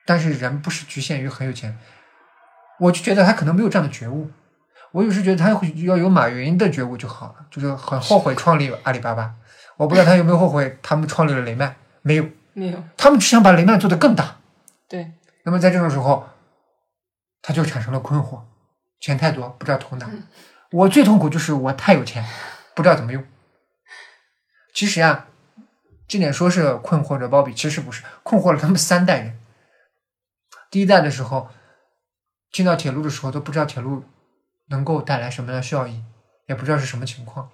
[0.05, 1.77] 但是人不是局限于很有钱。
[2.79, 4.29] 我就觉得他可能没有这样的觉悟。
[4.91, 9.35] 我有时觉得他会要有马云的觉悟就好了，就是很后悔创立阿里巴巴。
[9.77, 14.37] 我不知道他有没有后悔他们创立了雷曼，没有，没有他们只想把雷曼做得更大。
[14.87, 15.13] 对
[15.43, 16.27] 那么在这种时候，
[17.41, 18.41] 他就产生了困惑，
[18.99, 20.10] 钱太多不知道投哪。
[20.71, 22.25] 我最痛苦就是我太有钱，
[22.75, 23.23] 不知道怎么用。
[24.73, 25.27] 其实啊，
[26.08, 29.39] 这点说是困惑着鲍比，其实不是困惑了他们三代人。
[30.69, 31.49] 第一代的时候，
[32.51, 34.03] 进到铁路的时候都不知道铁路
[34.67, 36.03] 能够带来什么样的效益，
[36.47, 37.49] 也不知道是什么情况。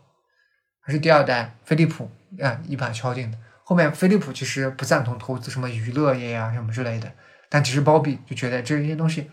[0.79, 2.09] 还是第二代飞利浦
[2.41, 3.37] 啊一把敲定的。
[3.63, 7.11] 后面飞利浦其实不赞同投资什么娱乐业呀、什么之类的，
[7.49, 9.29] 但其实包比就觉得这些东西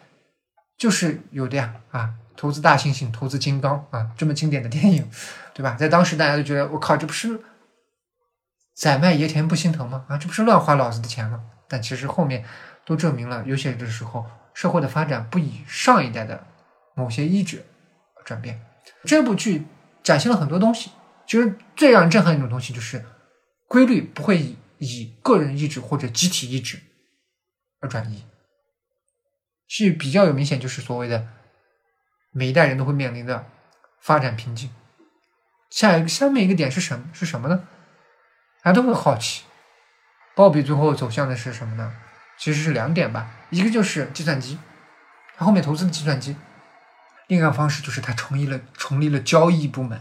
[0.79, 5.11] 就是有的呀啊，投资大猩猩，投资金刚啊，这么经典的电影，
[5.53, 5.75] 对吧？
[5.75, 7.41] 在当时大家都觉得我靠，这不是
[8.75, 10.07] 宰卖爷田不心疼吗？
[10.09, 11.43] 啊，这不是乱花老子的钱吗？
[11.69, 12.45] 但其实后面
[12.87, 16.47] 都证明了，有些的时候社会的发展不以上一代的
[16.95, 17.64] 某些意志
[18.25, 18.61] 转变。
[19.05, 19.67] 这部剧
[20.05, 20.91] 展现了很多东西，
[21.27, 23.05] 其实最让人震撼一种东西就是
[23.67, 26.79] 规律不会以以个人意志或者集体意志
[27.81, 28.25] 而转移，
[29.68, 31.28] 是比较有明显，就是所谓的
[32.33, 33.46] 每一代人都会面临的
[34.00, 34.70] 发展瓶颈。
[35.70, 37.04] 下一个下面一个点是什么？
[37.12, 37.68] 是什么呢？
[38.62, 39.44] 大家都会好奇，
[40.35, 41.92] 鲍比最后走向的是什么呢？
[42.38, 44.59] 其实是两点吧，一个就是计算机，
[45.37, 46.35] 他后面投资的计算机；
[47.26, 50.00] 另一个方式就是他成立了成立了交易部门，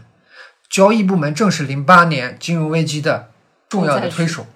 [0.70, 3.30] 交易部门正是零八年金融危机的
[3.68, 4.46] 重要的推手，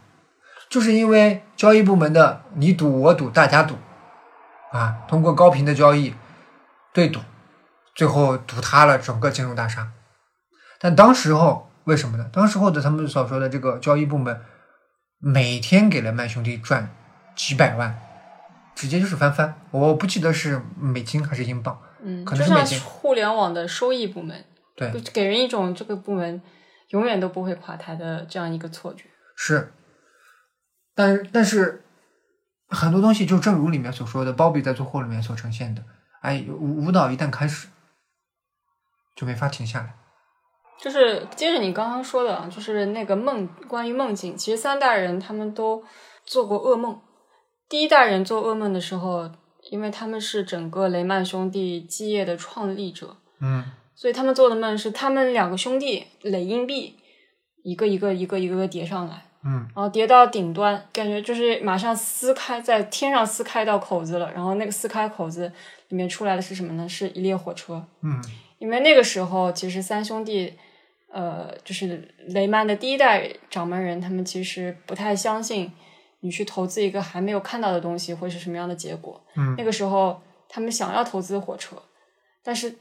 [0.70, 3.76] 就是因为交易部门的你赌我赌大家赌，
[4.72, 6.14] 啊，通过高频的交易
[6.92, 7.20] 对赌，
[7.94, 9.92] 最后赌塌了整个金融大厦。
[10.80, 12.28] 但当时候为什么呢？
[12.32, 14.40] 当时候的他们所说的这个交易部门，
[15.18, 16.90] 每天给雷曼兄弟赚
[17.36, 17.96] 几百万，
[18.74, 19.54] 直接就是翻番。
[19.70, 26.40] 我不记得是美金还是英镑，嗯，可能是美金互联网的收益部门，对，就给人一种这个部门
[26.88, 29.04] 永远都不会垮台的这样一个错觉。
[29.36, 29.72] 是。
[30.94, 31.81] 但是但是
[32.72, 35.84] 很多东西就正如里面所说的，鲍比在最后里面所呈现的，
[36.22, 37.68] 哎，舞舞蹈一旦开始，
[39.14, 39.94] 就没法停下来。
[40.80, 45.84] 就是接着你刚刚说的啊，就是那个梦，关于梦境，其实三代人他们都
[46.24, 47.00] 做过噩梦。
[47.68, 49.30] 第一代人做噩梦的时候，
[49.70, 56.98] 因为他们是整个雷曼兄弟基业的创立者，嗯所以他们做的梦是他们两个兄弟垒硬币，
[57.62, 64.32] 一个一个一个一个个叠上来，嗯然后叠到顶端，感觉就是马上撕开，在天上撕开到口子了。
[64.32, 65.52] 然后那个撕开口子
[65.88, 66.88] 里面出来的是什么呢？
[66.88, 67.84] 是一列火车。
[68.02, 68.22] 嗯
[68.58, 70.54] 因为那个时候其实三兄弟，
[71.10, 75.72] 呃，就是雷曼的第一代掌门人，他们其实不太相信
[76.20, 79.20] 你去投资一个还没有看到的东西会是什么样的结果。
[79.34, 81.76] 嗯那个时候他们想要投资火车，
[82.44, 82.72] 但是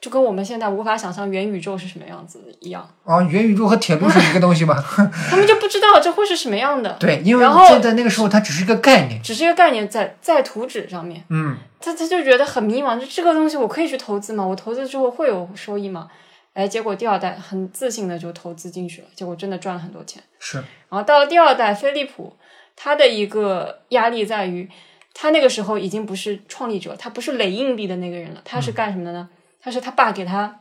[0.00, 4.74] 就跟我们现在无法想象元宇宙是什么样子一样，啊，元宇宙和铁路是一个东西吗？
[5.28, 6.90] 他们就不知道这会是什么样的。
[6.98, 9.20] 对，因为现在那个时候它只是一个概念。
[9.22, 14.44] 只是一个概念在在图纸上面，嗯他他就觉得很迷茫，就这个东西我可以去投资吗？
[14.46, 16.08] 我投资之后会有收益吗？
[16.54, 20.22] 哎，结果第二代很自信的就投资进去了，结果真的赚了很多钱。
[20.38, 20.56] 是，
[20.88, 22.34] 然后到了第二代，飞利浦，
[22.74, 24.68] 他的一个压力在于，
[25.14, 29.28] 他那个时候已经不是创立者，他不是垒硬币的那个人了，他是干什么的呢？
[29.62, 30.60] 他是他爸给他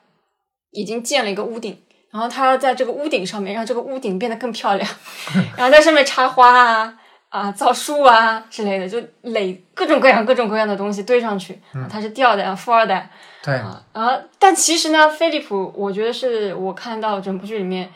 [0.72, 1.82] 已经建了一个屋顶，
[2.12, 4.90] 然后他要在这个屋顶上面让这个屋顶变得更漂亮，
[5.58, 7.00] 然后在上面插花啊。
[7.30, 11.54] 啊，造树啊之类的，就垒各种各样、各种各样的东西堆上去。
[11.74, 13.08] 啊他是第二代、富二代，
[13.44, 17.88] 对，啊，然后但其实呢，菲利普我觉得是我看到整部剧里面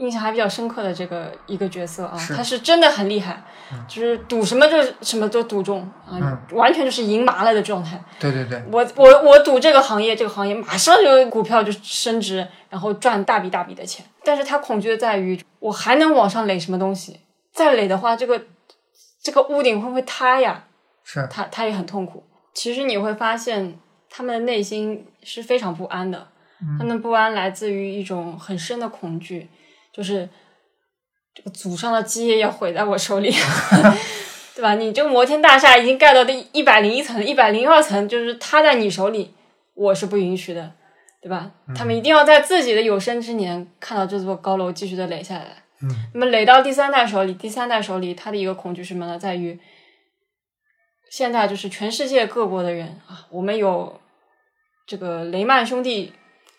[0.00, 3.42] 印象还比较深刻的这个一个角色啊，是他是真的很厉害，
[3.86, 8.02] 就是赌什么就什么都赌中啊，完全就是赢麻了的状态。
[8.18, 14.04] 对对对，我我我赌这个行业，这个行业马上就股票就升值，然后赚大笔大笔的钱。
[14.24, 17.20] 但是他恐惧的在于，我还能往上垒什么东西？
[17.52, 18.42] 再垒的话，这个
[19.22, 20.64] 这个屋顶会不会塌呀？
[21.04, 22.24] 是，他他也很痛苦。
[22.54, 26.28] 其实你会发现，他们的内心是非常不安的。
[26.78, 29.48] 他们不安来自于一种很深的恐惧，
[29.92, 30.28] 就是
[31.34, 33.30] 这个祖上的基业要毁在我手里，
[34.54, 34.74] 对吧？
[34.74, 39.34] 你这个摩天大厦已经盖到第一百零一层、一百零二层，就是塌在你手里，
[39.74, 40.72] 我是不允许的，
[41.22, 41.50] 对吧？
[41.74, 45.62] 他们一定要在自己的有生之年看到这座高楼继续的垒下来。
[45.82, 49.18] 嗯，那么垒到第三代手里，第三代手里，他的一个恐惧是什么呢？
[49.18, 49.58] 在于
[51.08, 54.00] 现在就是全世界各国的人啊，我们有
[54.86, 56.12] 这个雷曼兄弟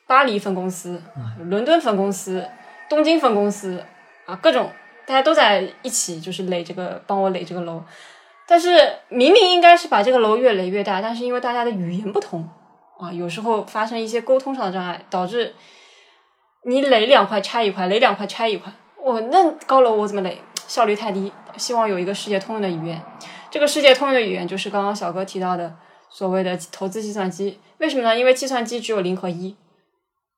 [0.08, 2.50] 巴黎分公司、啊伦敦分公司、
[2.92, 3.82] 东京分公司
[4.26, 4.70] 啊，各种
[5.06, 7.82] 大家都在一起，就是垒这个，帮我垒这个楼。
[8.46, 12.46] 但是明明应该是把这个楼越垒越大，但是因为大家的语言不同
[13.00, 15.56] 啊，有时候发生一些沟通上的障碍，导致
[16.64, 18.70] 你垒两块拆一块，垒两块拆一块。
[19.02, 20.42] 我那高楼我怎么垒？
[20.68, 21.32] 效率太低。
[21.56, 23.02] 希望有一个世界通用的语言。
[23.50, 25.74] 这个世界通用的语言就是刚刚小哥提到的
[26.10, 27.58] 所谓的投资计算机。
[27.78, 28.18] 为什么呢？
[28.18, 29.56] 因为计算机只有零和一，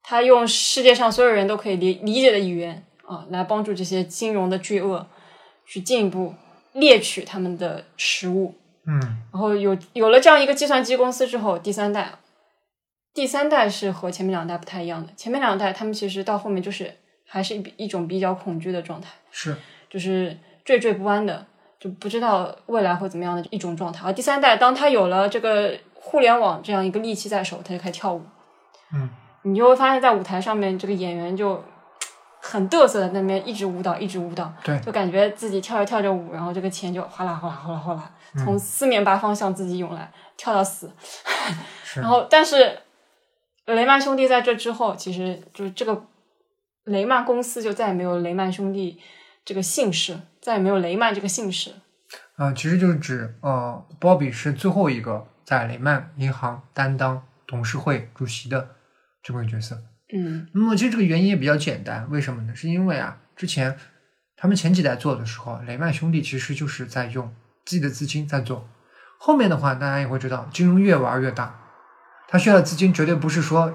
[0.04, 5.08] 它用世界上所有人都可以理理解的语言啊，来帮助这些金融的巨鳄
[5.66, 6.36] 去进一步
[6.74, 8.56] 猎取他们的食物。
[8.86, 9.00] 嗯
[9.32, 12.12] 然后有有了这样一个计算机公司之后，第三代，
[13.14, 15.14] 第三代是和前面两代不太一样的。
[15.16, 16.94] 前面两代他们其实到后面就是
[17.26, 19.56] 还是一一种比较恐惧的状态，是，
[19.90, 21.46] 就是惴惴不安的，
[21.80, 24.06] 就不知道未来会怎么样的一种状态。
[24.06, 28.22] 而第三代，当他有了这个互联网这样一个利器在手，他就开始跳舞。
[28.94, 29.10] 嗯，
[29.44, 31.64] 你就会发现在舞台上面，这个演员就
[32.42, 40.92] 很嘚瑟的那边一直舞蹈，一直舞蹈，对就感觉自己跳着跳着舞，然后这个钱就哗啦哗啦哗啦哗啦从四面八方向自己涌来，跳到死。
[41.84, 42.80] 是 然后，但是
[43.66, 46.04] 雷曼兄弟在这之后，其实就是这个
[46.86, 49.00] 雷曼公司就再也没有雷曼兄弟
[49.46, 51.72] 这个姓氏，再也没有雷曼这个姓氏。
[52.36, 58.70] 啊、其实就是指，呃，鲍比是最后一个在雷曼银行担当董事会主席的
[59.24, 59.82] 这么个角色。
[60.14, 62.54] 嗯那么其实这个原因也比较简单，为什么呢？
[62.54, 63.76] 是因为啊，之前
[64.36, 67.34] 他们前几代做的时候，雷曼兄弟其实就是在用
[67.66, 68.70] 自己的资金在做。
[69.18, 71.58] 后面的话，大家也会知道，金融越玩越大，
[72.28, 73.74] 它需要的资金绝对不是说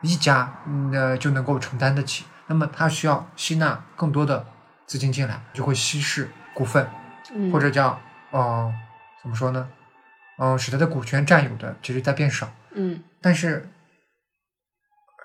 [0.00, 4.46] 一家嗯呃就能够承担得起，那么它需要吸纳更多的
[4.86, 6.88] 资金进来，就会稀释股份，
[7.34, 8.72] 嗯，或者叫呃
[9.20, 9.68] 怎么说呢？
[10.38, 12.50] 嗯、使它的股权占有的其实在变少。
[12.72, 13.68] 嗯但是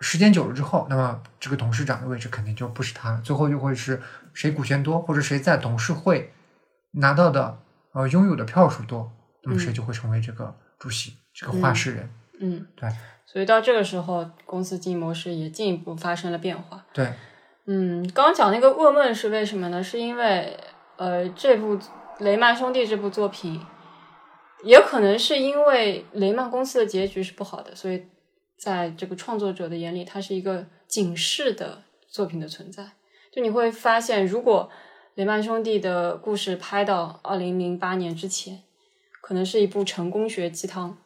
[0.08, 4.00] 时间久了之后，那么这个董事长的位置肯定就不是他了，最后就会是
[4.36, 6.32] 谁股权多，或者谁在董事会
[6.92, 7.58] 拿到的
[7.92, 9.12] 呃拥有的票数多，
[9.44, 12.08] 那么谁就会成为这个主席，这个话事人。
[12.40, 12.88] 嗯，对
[13.26, 16.86] 所以到这个时候，公司经营模式也进一步发生了变化。
[16.94, 17.12] 对，
[17.66, 19.84] 嗯，刚刚讲那个噩梦是为什么呢？
[19.84, 20.56] 是因为
[20.98, 21.80] 呃，这部
[22.20, 23.60] 雷曼兄弟这部作品，
[24.64, 28.06] 也可能是因为雷曼公司的结局是不好的，所以
[28.58, 32.84] 在这个创作者的眼里，它是一个警示的作品的存在。
[33.32, 34.70] 就你会发现，如果
[35.16, 38.62] 雷曼兄弟的故事拍到二零零八年之前，
[39.22, 40.98] 可能是一部成功学鸡汤。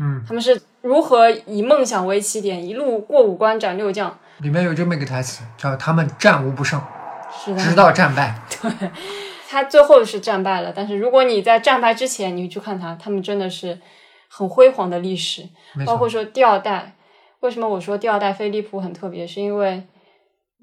[0.00, 6.80] 嗯，他们是如何以梦想为起点，一路过五关斩六将，里面有这么一个台词，叫“他们战无不胜，
[7.30, 8.90] 是的，直到战败对
[9.48, 13.80] 他最后是战败了，但是如果你在战败之前，你去看他，他们真的是
[14.28, 15.48] 很辉煌的历史。”。
[15.84, 16.94] 包括说第二代，
[17.40, 19.26] 为什么我说第二代飞利浦很特别？
[19.26, 19.82] 是因为，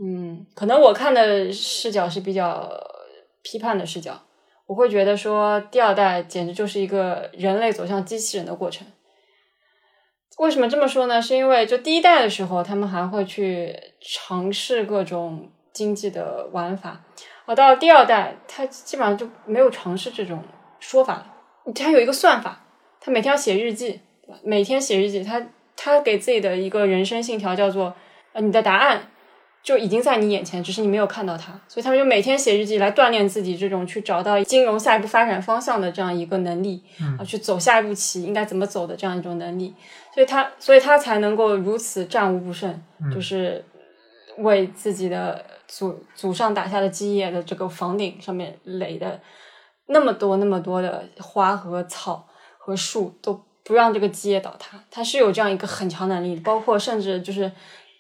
[0.04, 2.70] 嗯，可能我看的视角是比较
[3.44, 4.22] 批判的视角，
[4.66, 8.86] 我会觉得说第二代简直就是一个人类走向机器人的过程。
[10.38, 11.22] 为什么这么说呢？
[11.22, 17.06] 是因为就第一代的时候，他们还会去尝试各种经济的玩法，
[17.46, 20.44] 而到了第二代，他基本上就没有尝试这种
[20.82, 21.34] 说法了。
[21.74, 22.66] 他有一个算法，
[23.00, 24.02] 他每天要写日记，
[24.44, 25.42] 每天写日记，他
[25.76, 27.94] 他给自己的一个人生信条叫做：
[28.34, 29.10] 呃，你的答案
[29.64, 31.60] 就已经在你眼前，只是你没有看到它。
[31.68, 36.84] 所以他们就每天写日记来锻炼自己这种去找到金融下一步发展方向的这样一个能力，
[37.20, 39.74] 啊，去走下一步棋应该怎么走的这样一种能力。
[40.14, 42.82] 所以他，所以他才能够如此战无不胜，
[43.14, 43.66] 就是
[44.38, 49.20] 为自己的祖祖上打下的基业的这个房顶上面垒的
[49.88, 54.82] 那么多那么多的花和草和树，都不让这个基业倒塌。
[54.90, 57.52] 他是有这样一个很强能力，包括甚至就是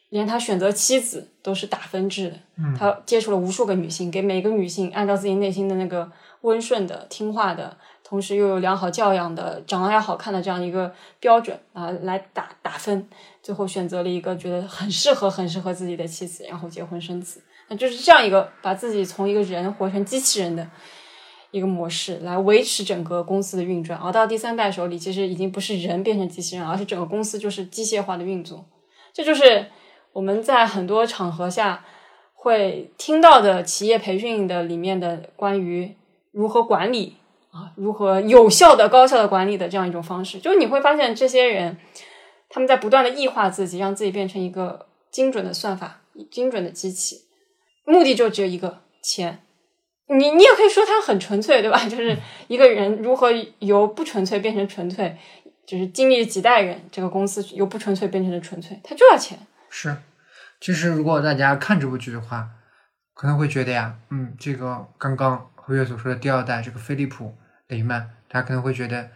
[0.09, 2.37] 连他选择妻子都是打分制的。
[2.77, 6.09] 他接触了无数个女性，给每个女性按照自己内心的那个
[6.41, 13.09] 温顺的、听话的，同时又有良好教养的、长得还好看的这样一个标准啊来打打分，
[13.41, 17.41] 最后选择了一个觉得很适合、很适合自己的妻子，然后结婚生子。
[17.67, 20.69] 那就是这样一个把自己从一个人活成机器人的
[21.51, 23.99] 一个模式来维持整个公司的运转。
[23.99, 28.65] 而到第三代手里，其实已经不是人变成机器人，而是整个公司就是机械化的运作。
[29.13, 29.67] 这就是
[30.13, 31.85] 我们在很多场合下
[32.33, 35.95] 会听到的企业培训的里面的关于
[36.31, 37.15] 如何管理
[37.51, 40.39] 啊，如何有效的、高效的管理的这样一种方式。
[40.39, 41.77] 就是你会发现，这些人
[42.49, 47.21] 他们在不断的异化自己，让自己变成一个精准的算法、精准的机器，
[47.85, 49.44] 目的就只有一个钱。
[50.07, 51.77] 你你也可以说他很纯粹，对吧？
[51.89, 55.15] 就是一个人如何由不纯粹变成纯粹，
[55.65, 59.37] 就是经历了几代人，这个公司由不纯粹变成了纯粹，他就要钱。
[59.69, 59.95] 是。
[60.61, 62.47] 其实如果大家看这部剧的话，
[63.13, 67.35] 可能会觉得呀，嗯，这个刚刚辉月所说的第二代这个飞利浦
[67.67, 69.09] 雷曼，大家可能会觉得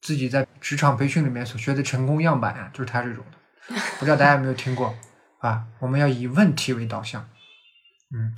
[0.00, 3.76] 自己在职场培训里面所学的成功样板啊，就是他这种的。
[3.98, 4.94] 不知道大家有没有听过
[5.40, 5.64] 啊？
[5.80, 7.28] 我们要以问题为导向，
[8.14, 8.32] 嗯，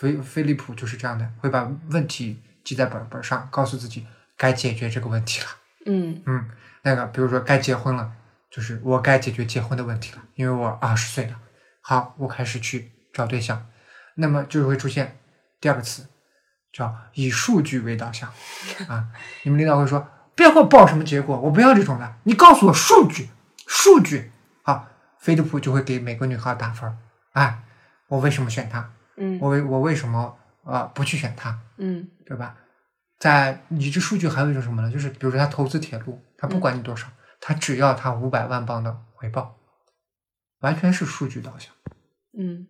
[0.00, 5.46] 飞飞利浦就是这样的，会把问题记在本本上，告诉自己该解决这个问题了。
[5.84, 6.48] 嗯嗯，
[6.80, 8.10] 那个比如说该结婚了，
[8.50, 11.36] 就是我该解决结婚的问题了，因为我二十岁了。
[11.82, 13.66] 好，我开始去找对象，
[14.14, 15.18] 那么就会出现
[15.60, 16.06] 第二个词，
[16.72, 18.32] 叫以数据为导向
[18.88, 19.08] 啊。
[19.42, 23.28] 你们领导会说，不要给我报什么结果，我不要这种的，你告诉我数据，
[23.66, 24.32] 数据。
[24.62, 24.88] 好，
[25.18, 26.96] 飞利浦就会给每个女孩打分儿，
[27.32, 27.64] 哎，
[28.08, 28.90] 我为什么选她？
[29.20, 31.56] 嗯我为我为什么呃不去选它？
[31.76, 32.56] 嗯对吧？
[33.18, 34.90] 在你这数据还有一种什么呢？
[34.90, 37.06] 就是比如说他投资铁路，他不管你多少，
[37.40, 39.56] 他只要他五百万镑的回报，
[40.60, 41.72] 完全是数据导向。
[42.38, 42.66] 嗯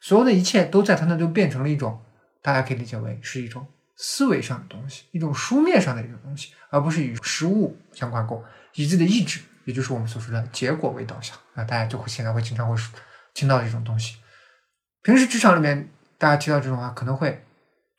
[0.00, 2.02] 所有的一切都在他那就变成了一种，
[2.42, 3.66] 大家可以理解为是一种
[3.96, 8.42] 思维上的东西，一种书面上的一种东西，而不是与实物相挂钩，
[8.74, 11.36] 以自己的意志，也就是我们所说的结果为导向。
[11.54, 12.76] 那大家就会现在会经常会
[13.32, 14.16] 听到这种东西。
[15.04, 15.86] 平时职场里面，
[16.16, 17.44] 大家提到这种话，可能会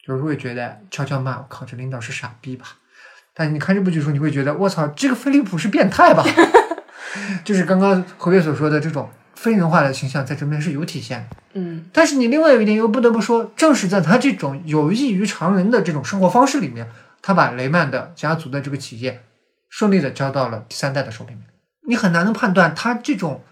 [0.08, 2.66] 有时候会觉得悄悄骂：“我靠，这领导是傻逼吧？”
[3.32, 6.26] 但你看这部剧的时候，你会觉得我操，这个飞利浦是变态吧？
[7.46, 11.38] 就是刚刚何月所说的这种非人化的形象，在这边是有体现的。
[11.54, 16.90] 嗯但是你另外有一点又不得不说，正是在他这种有益于常人的这种生活方式里面，
[17.22, 19.22] 他把雷曼的家族的这个企业
[19.70, 21.44] 顺利的交到了第三代的手里面。
[21.88, 23.44] 你很难能判断他这种，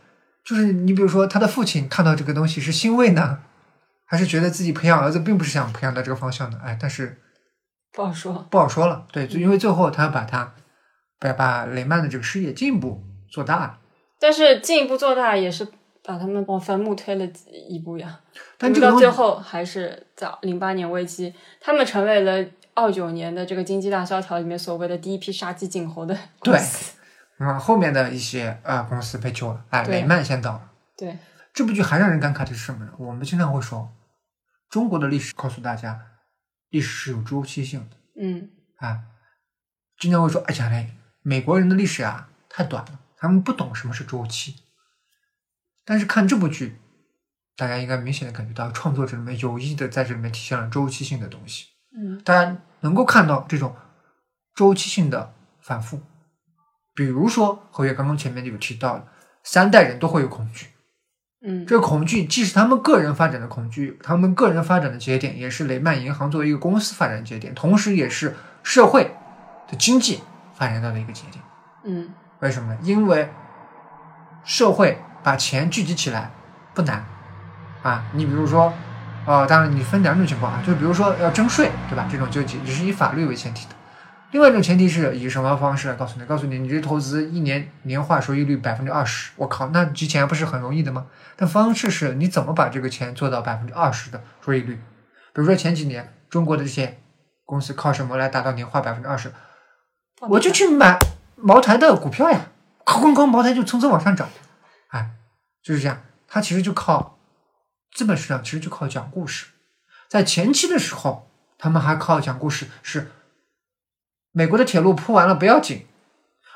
[0.43, 3.39] 就是你比如说他的父亲看到这个东西是欣慰呢，
[4.05, 6.57] 还是觉得自己培养儿子并不是想培养到这个方向的？
[6.59, 7.21] 哎，但是
[7.93, 8.47] 不好说。
[8.51, 9.07] 不好说了。
[9.11, 10.53] 对，就因为最后他把他
[11.19, 13.79] 把把雷曼的这个事业进一步做大了。
[14.19, 15.65] 但是进一步做大也是
[16.03, 17.25] 把他们往坟墓推了
[17.69, 18.19] 一步呀。
[18.57, 26.53] 但这个到最后还是在零八年危机，他们成为了二九年的这个经济大萧条里面所谓的第一批杀鸡儆猴的公
[27.37, 27.43] 司。
[27.43, 30.71] 嗯，后面的一些呃公司被救了，哎，雷曼先倒了。
[30.97, 31.17] 对，
[31.53, 32.93] 这部剧还让人感慨的是什么呢？
[32.97, 33.91] 我们经常会说，
[34.69, 35.99] 中国的历史告诉大家，
[36.69, 39.03] 历史是有周期性的嗯啊。
[39.99, 44.55] 经常会说，哎呀嘞，美国人的历史啊太短了，他们不懂什么是周期。
[45.85, 46.79] 但是看这部剧，
[47.55, 51.67] 大家应该明显的感觉到，创作者里面有意的在这里面体现了周期性的东西。
[51.95, 53.75] 嗯大家能够看到这种
[54.55, 56.01] 周期性的反复，
[56.95, 59.03] 比如说何月刚刚前面就有提到了，
[59.43, 60.67] 三代人都会有恐惧，
[61.45, 69.15] 嗯这个恐惧既是他们个人发展的恐惧，他们个人发展的节点，也是雷曼银行作为一个公司发展的节点，同时也是社会
[69.67, 70.21] 的经济
[70.53, 71.43] 发展到的一个节点。
[71.85, 72.79] 嗯为什么呢？
[72.81, 73.29] 因为
[74.43, 76.29] 社会把钱聚集起来
[76.73, 77.05] 不难
[77.81, 78.05] 啊。
[78.11, 78.73] 你比如说，
[79.25, 82.05] 呃，当然你分两种情况啊，就比如说要征税，对吧？
[82.11, 83.75] 这种就也是以法律为前提的。
[84.33, 86.25] 另外一种前提是以什么方式来告诉你？
[86.25, 91.05] 告诉你，你这投资一年年化收益率百分之二十，我靠，那集钱不是很容易的吗？
[91.35, 94.73] 但方式是你怎么把这个钱做到百分之二十的收益率？
[94.73, 94.81] 比
[95.35, 96.99] 如说前几年中国的这些
[97.45, 99.31] 公司靠什么来达到年化百分之二十？
[100.21, 100.97] 我就去买
[101.35, 102.47] 茅台的股票呀，
[102.83, 104.27] 哐哐哐，茅台就蹭蹭往上涨，
[104.87, 105.11] 哎，
[105.61, 106.01] 就是这样。
[106.27, 107.19] 它其实就靠
[107.93, 109.45] 资本市场，其实就靠讲故事。
[110.09, 111.29] 在前期的时候，
[111.59, 113.11] 他们还靠讲故事，是
[114.33, 115.87] 美国的铁路铺完了不要紧，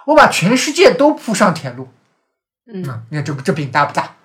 [0.07, 1.88] 我把全世界都铺上铁路。
[2.65, 4.15] 嗯嗯，你看这这饼大不大？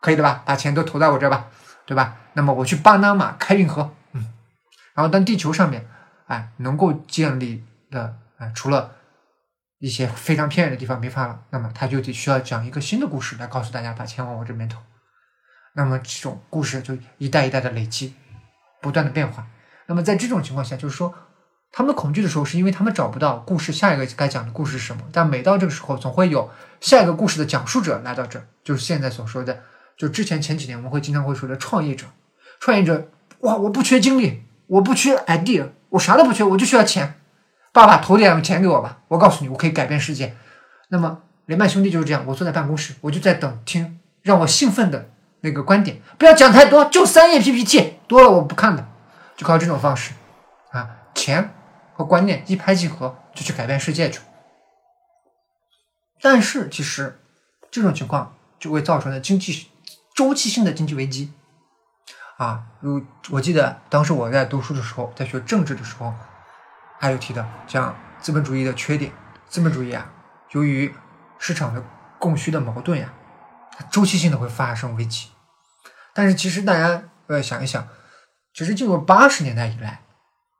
[0.00, 0.42] 可以的吧？
[0.46, 1.48] 把钱都投在我这儿吧，
[1.84, 2.16] 对吧？
[2.34, 4.32] 那么我去巴拿马开运河，嗯，
[4.94, 5.86] 然后当地球上面，
[6.26, 8.92] 哎，能够建立的，哎，除了
[9.78, 14.78] 一些非常偏远的地方没法了，那么他就得需要讲一个新的故事来告诉大家，把钱往我这边投。
[15.74, 18.14] 那么这种故事就一代一代的累积，
[18.80, 19.46] 不断的变化。
[19.86, 21.14] 那么在这种情况下，就是说，
[21.72, 25.02] 他们恐惧的时候，是因为他们找不到故事下一个该讲的故事是什么。
[25.12, 26.50] 但每到这个时候，总会有
[26.80, 29.60] 下一个故事的讲述者来到这儿，就是现在所说的，
[29.96, 32.06] 就之前前几年我们会经常会说的创业者。
[32.58, 33.08] 创业者，
[33.40, 37.14] 哇，我不缺精力，我不缺 idea，我啥都不缺，我就需要钱。
[37.72, 40.34] 爸爸投点钱给我吧，我告诉你，我可以改变世界。
[40.88, 45.08] 那么雷曼兄弟就是这样，我坐在办公室，我就在等听让我兴奋的
[45.42, 48.86] 那个观点，不要讲太多，就三页 PPT，多了我不看的，
[49.36, 50.12] 就靠这种方式
[50.72, 51.54] 啊，钱
[52.00, 54.20] 和观念一拍即合，就去改变世界去。
[56.22, 57.20] 但是其实
[57.70, 59.68] 这种情况就会造成了经济
[60.14, 61.30] 周期性的经济危机
[62.38, 62.64] 啊。
[62.80, 66.14] 如我记得当时我在读书的时候，在学政治的时候，
[66.98, 69.12] 还有提到像资本主义的缺点，
[69.46, 70.10] 资本主义啊，
[70.52, 70.94] 由于
[71.38, 71.84] 市场的
[72.18, 73.12] 供需的矛盾呀，
[73.72, 75.28] 它周期性的会发生危机。
[76.14, 77.86] 但是其实大家呃想一想，
[78.54, 80.00] 其实进入八十年代以来，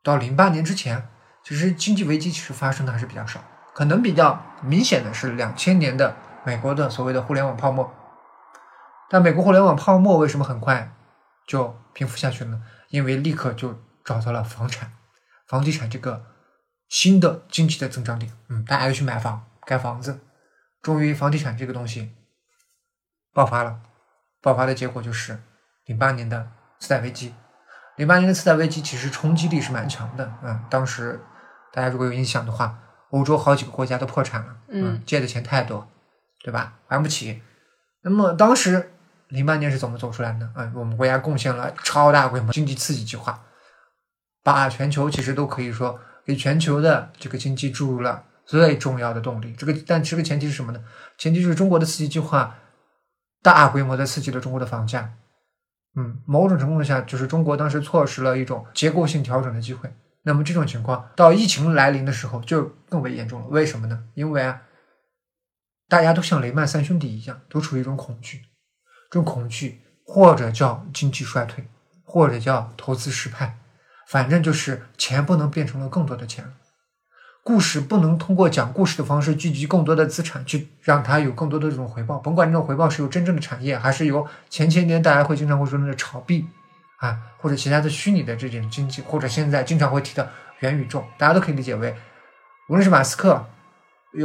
[0.03, 1.09] 到零八年之前，
[1.43, 3.43] 其实经济危机其实发生的还是比较少。
[3.73, 6.15] 可能比较明显的是两千年的
[6.45, 7.93] 美国的所谓的互联网泡沫。
[9.09, 10.93] 但美国互联网泡沫为什么很快
[11.47, 12.63] 就平复下去了呢？
[12.91, 14.93] 因为立刻就找到了房产、
[15.47, 16.27] 房地产这个
[16.89, 18.33] 新的经济的增长点。
[18.49, 20.21] 嗯，大家又去买房、盖房子，
[20.83, 22.13] 终于房地产这个东西
[23.33, 23.81] 爆发了。
[24.43, 25.41] 爆发的结果就是
[25.87, 27.35] 零八年的次贷危机。
[27.97, 30.33] 零八年的次贷危机其实冲击力是蛮强的。
[30.43, 31.21] 嗯，当时
[31.73, 32.79] 大家如果有印象的话，
[33.11, 34.57] 欧洲好几个国家都破产了。
[34.69, 35.89] 嗯，借的钱太多，
[36.43, 36.75] 对吧？
[36.87, 37.43] 还不起。
[38.03, 38.93] 那么当时
[39.29, 40.49] 零八年是怎么走出来的？
[40.57, 43.43] 嗯，我们国家贡献了超大规模经济刺激计划，
[44.43, 49.53] 把全球其实都可以说给全球的这个经济注入了最重要的动力。
[49.59, 50.83] 这个但这个前提是什么呢？
[51.19, 52.57] 前提就是中国的刺激计划
[53.43, 55.13] 大规模的刺激了中国的房价。
[55.97, 59.93] 嗯，某种程度下就是中国当时错失了一种结构性调整的机会。
[60.23, 63.47] 那么这种情况到疫情来临的时候就更为严重了。
[63.49, 64.05] 为什么呢？
[64.15, 64.63] 因为啊，
[65.89, 68.43] 大家都像雷曼三兄弟一样，都处于一种恐惧。
[69.11, 71.67] 这种恐惧或者叫经济衰退，
[72.05, 73.59] 或者叫投资失败，
[74.07, 76.53] 反正就是钱不能变成了更多的钱。
[77.43, 82.19] 故事不能通过讲故事的方式聚集更多的资产，去让它有更多的这种回报。
[82.19, 86.47] 甭管这种回报是由真正的产业，还是由前些年大家会经常会说的炒币
[87.01, 90.27] 啊，或者其他的虚拟的这种经济，或者现在经常会提到
[90.61, 91.95] 元宇宙，大家都可以理解为，
[92.69, 93.47] 无论是马斯克，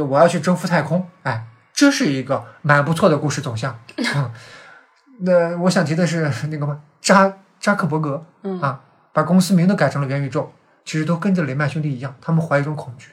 [0.08, 3.78] 我要去征服太空，哎，这是一个蛮不错的故事走向。
[4.14, 4.32] 嗯，
[5.20, 8.24] 那我想提的是那个扎扎克伯格
[8.60, 10.52] 啊，把公司名都改成了元宇宙。
[10.84, 13.10] 其实都跟着雷曼兄弟一样，他们怀一种恐惧，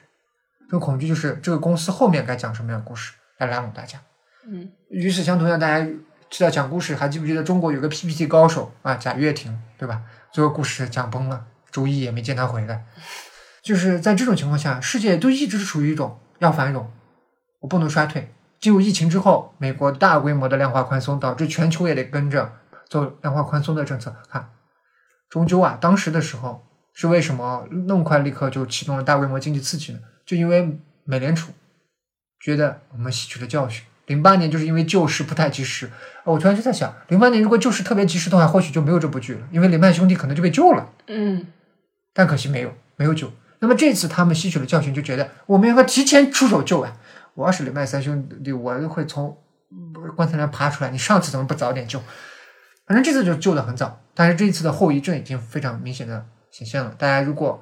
[0.66, 3.98] 这种恐惧就是这个公司后面该讲什么样的故事来拉拢大家。
[4.46, 5.84] 嗯，与此相同，样大家
[6.36, 10.02] 是在讲故事，还记不记得中国有个 PPT 高手啊，贾跃亭，对吧？
[10.32, 12.84] 最后故事讲崩了，周一也没见他回来。
[13.62, 16.90] 就是在这种情况下，世界都一直处于一种要繁荣，
[17.60, 18.34] 我不能衰退。
[18.58, 22.52] 进入疫情之后，美国大规模的量化宽松，导致全球也得跟着
[22.88, 24.16] 做量化宽松的政策。
[24.28, 24.50] 看，
[25.30, 26.64] 终究啊，当时的时候。
[26.96, 29.98] 是为什么那么快立刻就启动了大规模经济刺激呢？
[30.24, 31.50] 就因为美联储
[32.38, 33.84] 觉得我们吸取了教训。
[34.06, 35.90] 零八年就是因为救市不太及时，
[36.24, 40.90] 我突然就在想，零八年如果救市特别及时的话，或许就没有这部剧了，因为雷曼兄弟可能就被救了。
[41.06, 41.46] 嗯，
[42.12, 43.30] 但可惜没有，没有救。
[43.60, 46.92] 那么这次他们吸取了教训，就觉得我们应该提前出手救啊！
[47.34, 49.36] 我要是雷曼三兄弟，我会从
[50.14, 50.90] 棺材里爬出来。
[50.90, 51.98] 你上次怎么不早点救？
[52.86, 56.26] 反正这次就救的很早，但是这一次的后遗症已经非常明显的。
[56.50, 57.60] 显现了，大家如果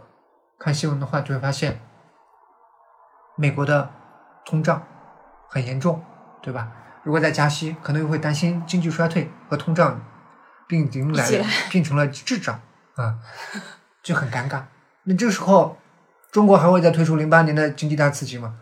[0.59, 1.81] 看新闻的话，就会发现
[3.39, 3.89] 美国的
[4.45, 4.83] 通胀
[5.49, 6.03] 很严重，
[6.43, 6.73] 对吧？
[7.05, 10.05] 如果再加息，可能又会担心经济衰退和通胀
[10.69, 12.61] 并迎来并成了滞胀
[12.95, 13.19] 啊，
[14.03, 14.65] 就很尴尬。
[15.05, 15.79] 那这时候，
[16.31, 18.59] 中国还会再推出零八年的经济大刺激吗？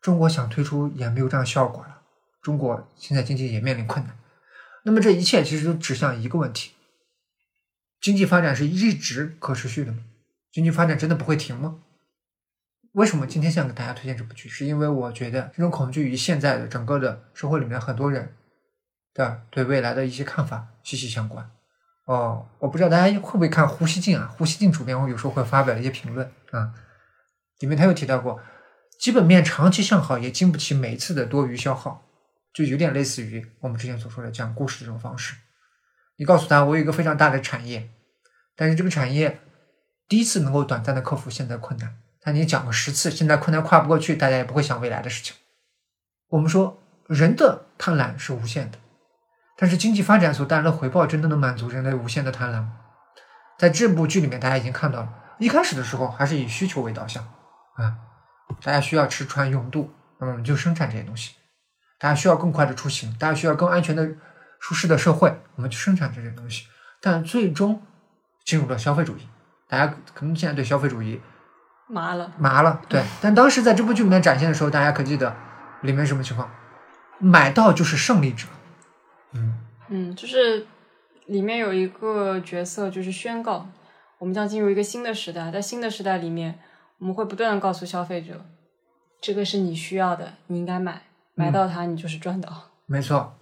[0.00, 1.98] 中国想推出也没有这样效果了。
[2.40, 4.16] 中国现在经济也面临困难。
[4.84, 6.72] 那么这一切其实都指向一个问题。
[8.00, 9.98] 经济发展是一直可持续的吗？
[10.52, 11.78] 经济发展真的不会停吗？
[12.98, 14.48] 为什么今天想给大家推荐这部剧？
[14.48, 18.34] 是因为我觉得这种恐惧与现在的整个的社会里面很多人
[19.14, 21.48] 的对未来的一些看法息息相关。
[22.06, 24.26] 哦，我不知道大家会不会看胡锡进啊？
[24.36, 26.74] 胡锡进主编，我有时候会发表一些评论啊，
[27.60, 28.40] 里面他又提到过，
[28.98, 32.04] 基本面长期向好也经不起每一次的多余消耗，
[32.52, 35.36] 就有点类似于我们之前所说的讲故事这种方式。
[36.16, 37.90] 你告诉他，我有一个非常大的产业，
[38.56, 39.38] 但是这个产业
[40.08, 41.96] 第一次能够短暂的克服现在困难，
[42.28, 45.34] 那你讲个十次，现在困难跨不过去，大家也不会想未来的事情。
[46.28, 48.78] 我们说人的贪婪是无限的，
[49.56, 52.72] 但是经济发展所带来的回报真的能满足人类无限的贪婪吗？
[53.58, 57.22] 在这部剧里面，大家已经看到了，一开始的时候还是以需求为导向
[57.76, 57.96] 啊，
[58.62, 61.32] 大家需要吃穿用度，那么我们就生产这些东西；
[61.98, 64.06] 大家需要更快的出行，大家需要更安全的。
[64.60, 66.66] 舒适的社会，我们去生产这些东西，
[67.00, 67.80] 但最终
[68.44, 69.28] 进入了消费主义。
[69.68, 71.20] 大家可能现在对消费主义
[71.88, 72.80] 麻了，麻了。
[72.88, 75.34] 对，但当时在这部剧里面展现的时候，大家可记得
[75.82, 76.48] 里面什么情况？
[77.18, 78.46] 买到就是胜利者。
[79.32, 79.54] 嗯
[79.88, 80.66] 嗯，就是
[81.26, 83.66] 里面有一个角色，就是宣告
[84.18, 86.58] 我们将进入一个新的时代，在新的时代里面，
[86.98, 88.44] 我们会不断的告诉消费者，
[89.20, 91.02] 这个是你需要的，你应该买，
[91.34, 92.70] 买到它，你就是赚到。
[92.86, 93.34] 没错。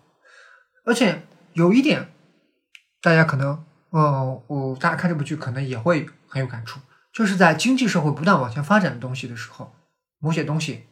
[0.85, 1.23] 而且
[1.55, 2.09] 有一点，
[3.03, 6.79] 大家可能，呃，我大家看这部剧可能也会很有感触，
[7.17, 9.75] 就是在经济社会不断往前发展的东西的时候，
[10.19, 10.85] 某些东西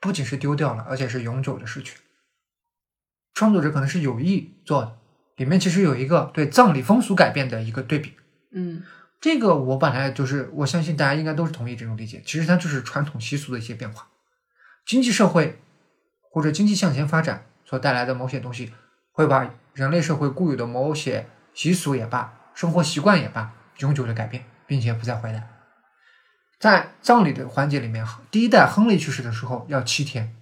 [0.00, 1.98] 不仅是丢掉了，而且是永久的失去。
[3.32, 4.98] 创作者可能是有意做的，
[5.36, 8.16] 里面其实有一个对葬礼风俗改变的一个对比。
[8.50, 8.82] 嗯，
[9.20, 12.20] 这个我本来就是，我相信大家应该都是同意这种理解。
[12.26, 14.08] 其实它就是传统习俗的一些变化，
[14.84, 15.60] 经济社会
[16.32, 18.72] 或者经济向前发展所带来的某些东西。
[19.12, 25.51] 会把人类社会固有的某些习俗也罢，生活习惯也罢，永久的改变，并且不再回来。
[26.62, 30.32] 在葬礼的环节里面，第一代亨利去世的时候要七天，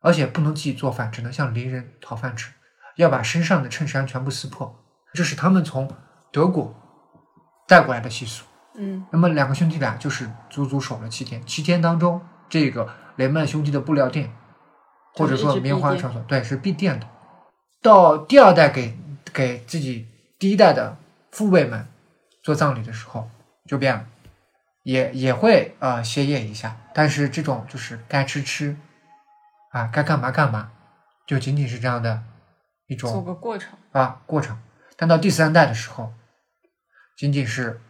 [0.00, 2.52] 而且不能自己做饭，只能向邻人讨饭吃，
[2.94, 4.80] 要把身上的衬衫全部撕破，
[5.12, 5.90] 这是他们从
[6.30, 6.72] 德国
[7.66, 8.44] 带过来的习俗。
[8.76, 14.32] 嗯，那么两个兄弟俩就是足足守了七天，七天当中，这个雷曼兄弟的布料店，
[15.14, 17.08] 或者说棉花场所，对，是闭店的。
[17.82, 18.96] 到第二代给
[19.32, 20.06] 给自己
[20.38, 20.96] 第一代的
[21.32, 21.88] 父辈们
[22.40, 23.28] 做葬礼的时候
[23.66, 24.06] 就变了，
[24.82, 28.76] 也也会呃歇业一下，但是这种就是该吃吃，
[29.70, 30.72] 啊该干嘛干嘛，
[31.26, 32.22] 就仅仅是这样的
[32.86, 34.60] 一种做个过程啊过程。
[34.96, 36.12] 但到第三代的时候，
[37.16, 37.80] 仅仅是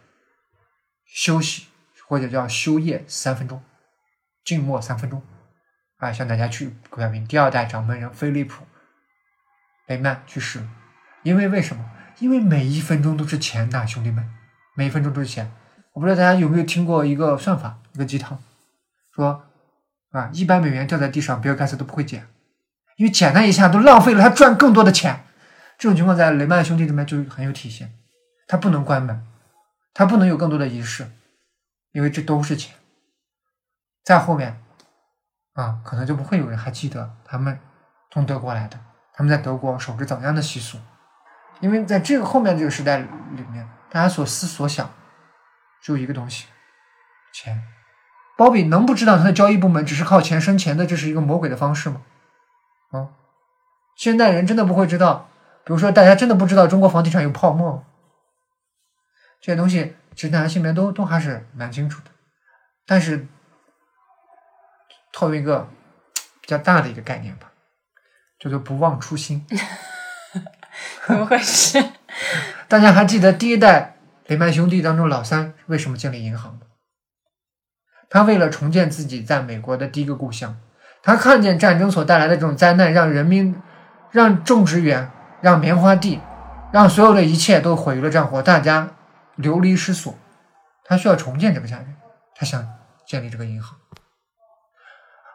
[1.06, 1.66] 休息
[2.06, 3.62] 或者叫休业三分钟，
[4.44, 5.22] 静默三分钟，
[5.98, 8.64] 啊向大家去表明第二代掌门人菲利普。
[9.88, 10.66] 雷曼去世，
[11.22, 11.90] 因为为什么？
[12.18, 14.32] 因为每一分钟都是钱呐，兄弟们，
[14.74, 15.50] 每一分钟都是钱。
[15.92, 18.38] 我不知道大家有没有听过一个算法，一个鸡汤，
[19.14, 19.44] 说
[20.10, 22.26] 啊，一百美元掉在地上，比尔盖茨都不会捡，
[22.96, 25.24] 因为捡它一下都浪费了他赚更多的钱。
[25.78, 27.92] 这种情况在雷曼兄弟里面就很有体现，
[28.46, 29.26] 他不能关门，
[29.92, 31.10] 他不能有更多的仪式，
[31.92, 32.74] 因为这都是钱。
[34.04, 34.62] 在后面
[35.54, 37.58] 啊，可能就不会有人还记得他们
[38.10, 38.78] 从德国来的，
[39.12, 40.78] 他们在德国守着怎样的习俗，
[41.60, 43.06] 因为在这个后面这个时代里
[43.52, 44.90] 面，大家所思所想
[45.82, 46.46] 只有一个东西：
[47.32, 47.62] 钱。
[48.38, 52.02] 鲍比能不知道他的交易部门只是靠钱生钱的，这是一个魔鬼的方式吗？
[52.90, 53.08] 啊，
[53.96, 55.28] 现代人真的不会知道？
[55.64, 57.84] 比如说，大家真的不知道中国房地产有泡沫？
[59.40, 62.10] 这些东西其实大家心里面都都还是蛮清楚的，
[62.86, 63.26] 但是
[65.12, 65.68] 套用一个
[66.40, 67.52] 比较大的一个概念吧，
[68.40, 69.46] 叫做不忘初心。
[71.06, 71.78] 怎么回事？
[72.66, 73.91] 大家还记得第一代
[74.32, 76.60] 雷曼兄弟当中老三为什么建立银行吗？
[78.08, 80.56] 他为了重建自己在美国的第一个故乡，
[81.02, 83.54] 他看见战争所带来的这种灾难，让人民、
[84.10, 85.10] 让种植园、
[85.42, 86.18] 让棉花地、
[86.72, 88.88] 让所有的一切都毁于了战火，大家
[89.36, 90.14] 流离失所。
[90.82, 91.94] 他需要重建这个家园，
[92.34, 92.66] 他想
[93.06, 93.76] 建立这个银行。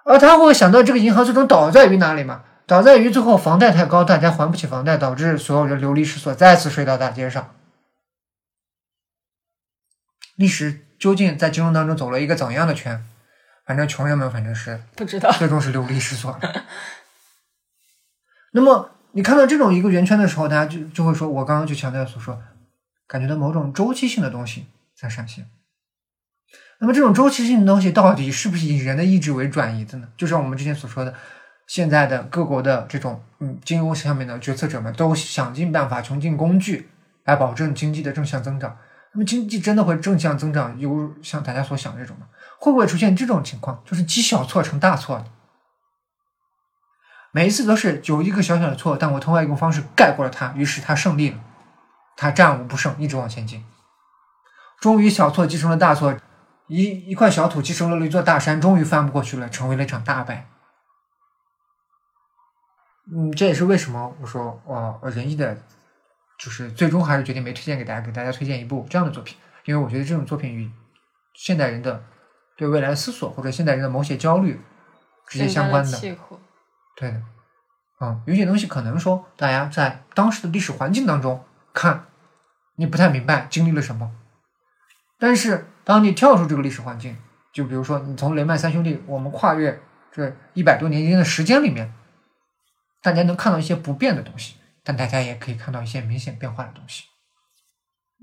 [0.06, 2.41] 而他会想到这个银行最终倒在于哪里吗？
[2.66, 7.52] 倒在于最后房贷太高，大家还不起房贷，导致所有人流离失所，再次睡到大街上。
[10.38, 10.85] 历史。
[10.97, 13.05] 究竟在金融当中走了一个怎样的圈？
[13.67, 16.35] 反正穷人们反正是不知道，最终是流离失所。
[18.53, 22.41] 那么你看到这种一个圆圈的时候，大家就就会说，我刚刚就强调所说，
[23.05, 24.65] 感觉到某种周期性的东西
[24.99, 25.47] 在闪现。
[26.79, 30.09] 那么这种周期性的东西到底是不是以人的意志为转移的呢？
[30.17, 31.13] 就像我们之前所说的，
[31.67, 36.89] 现在的各国的这种嗯金融上面的决策者们都想尽办法穷尽工具
[37.25, 38.79] 来保证经济的正向增长。
[39.18, 42.28] 那么经济真的会正向增长，有像大家所想这种吗？
[42.59, 45.26] 会不会出现这种情况，就是积小错成大错
[47.32, 51.39] 每一次都是有一个小小的错，但我通过一种方式盖过了它，于是他胜利了，
[52.15, 53.65] 他战无不胜，一直往前进。
[54.80, 56.15] 终于小错继承了大错，
[56.68, 60.47] 一一块小土继承了一座大山，终于翻不过去了，成为了一场大败。
[63.11, 65.57] 嗯，这也是为什么我说哦，仁义的。
[66.38, 70.69] 就是最终还是决定没推荐给大家，给大家推荐一部这样的作品，因为我觉得这种作品与
[71.33, 72.03] 现代人的
[72.55, 74.61] 对未来的思索或者现代人的某些焦虑
[75.27, 75.99] 直接相关的。
[76.95, 77.21] 对的，
[77.99, 82.05] 嗯，有些东西可能说大家在当时的历史环境当中看，
[82.75, 84.11] 你不太明白经历了什么，
[85.19, 87.17] 但是当你跳出这个历史环境，
[87.51, 89.79] 就比如说你从雷曼三兄弟，我们跨越
[90.11, 91.91] 这一百多年间的时间里面，
[93.01, 94.57] 大家能看到一些不变的东西。
[94.88, 97.03] 但大家也可以看到一些明显变化的东西，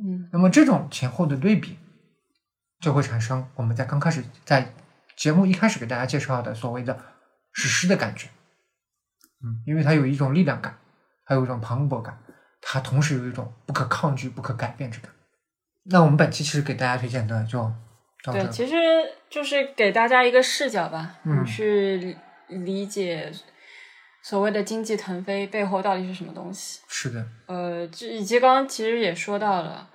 [0.02, 1.78] 嗯，那么这种前后的对比，
[2.80, 4.72] 就会产生我们在刚开始在
[5.14, 6.98] 节目一开始给大家介绍的所谓的
[7.52, 8.28] 史诗的感觉，
[9.44, 10.78] 嗯，因为它有一种力量感，
[11.26, 12.18] 还有一种磅礴感，
[12.62, 15.12] 它同时有一种不可抗拒、不可改变之感。
[15.90, 17.70] 那我们本期其实给大家推荐的就
[18.32, 18.74] 对，其实
[19.28, 22.16] 就是给大家一个视角吧，嗯，去
[22.48, 23.30] 理解。
[24.24, 26.80] 所谓的经济腾飞背后到底是什么东西？
[26.88, 29.90] 是的，呃，这以及刚刚其实也说到了，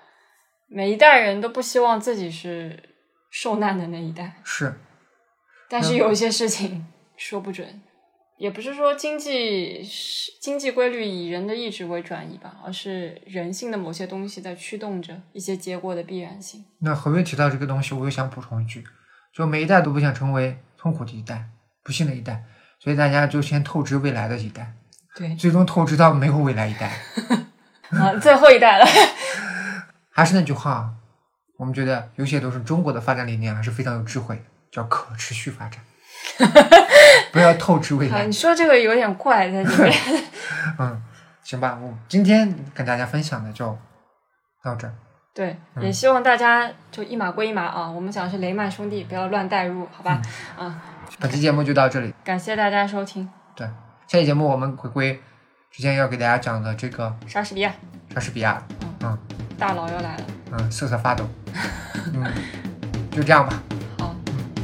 [0.67, 2.95] 每一代人都不希望自己是
[3.31, 4.39] 受难的那一代。
[4.43, 4.71] 是，
[5.67, 6.85] 但是有一些事情
[7.17, 7.81] 说不准，
[8.37, 9.81] 也不是说经济
[10.39, 16.63] 经济规律以人的意志为转移吧，而是人性的某些东西在驱动着一些结果的必然性。
[16.81, 18.83] 那何威提到这个东西，我又想补充一句，
[19.33, 21.49] 就每一代都不想成为痛苦的一代，
[21.83, 22.43] 不幸的一代。
[22.79, 24.73] 所以大家就先透支未来的一代，
[25.15, 26.97] 对，最终透支到没有未来一代，
[27.91, 28.85] 啊，最后一代了。
[30.11, 30.89] 还是那句话，
[31.57, 35.81] 我们觉得有些都是中国的发展理念还是非常有智慧的，叫可持续发展，
[37.31, 38.25] 不要透支未来。
[38.25, 39.93] 你说这个有点怪，在这边。
[40.79, 41.01] 嗯，
[41.43, 43.77] 行吧，我今天跟大家分享的就
[44.63, 44.93] 到这儿。
[45.39, 50.21] 对，也希望大家就一码归一码啊，我们讲的是雷曼兄弟，不要乱带入，好吧？
[50.57, 50.81] 啊。
[51.17, 53.29] 本期节目就到这里，感谢大家收听。
[53.55, 53.65] 对，
[54.05, 55.17] 下期节目我们回归
[55.71, 57.71] 之前要给大家讲的这个莎士比亚。
[58.13, 58.61] 莎士比亚，
[59.01, 59.17] 嗯，
[59.57, 61.25] 大佬要来了，嗯，瑟瑟发抖，
[62.13, 62.25] 嗯，
[63.09, 63.63] 就这样吧。
[63.97, 64.13] 好，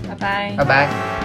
[0.10, 1.25] 拜拜，拜拜。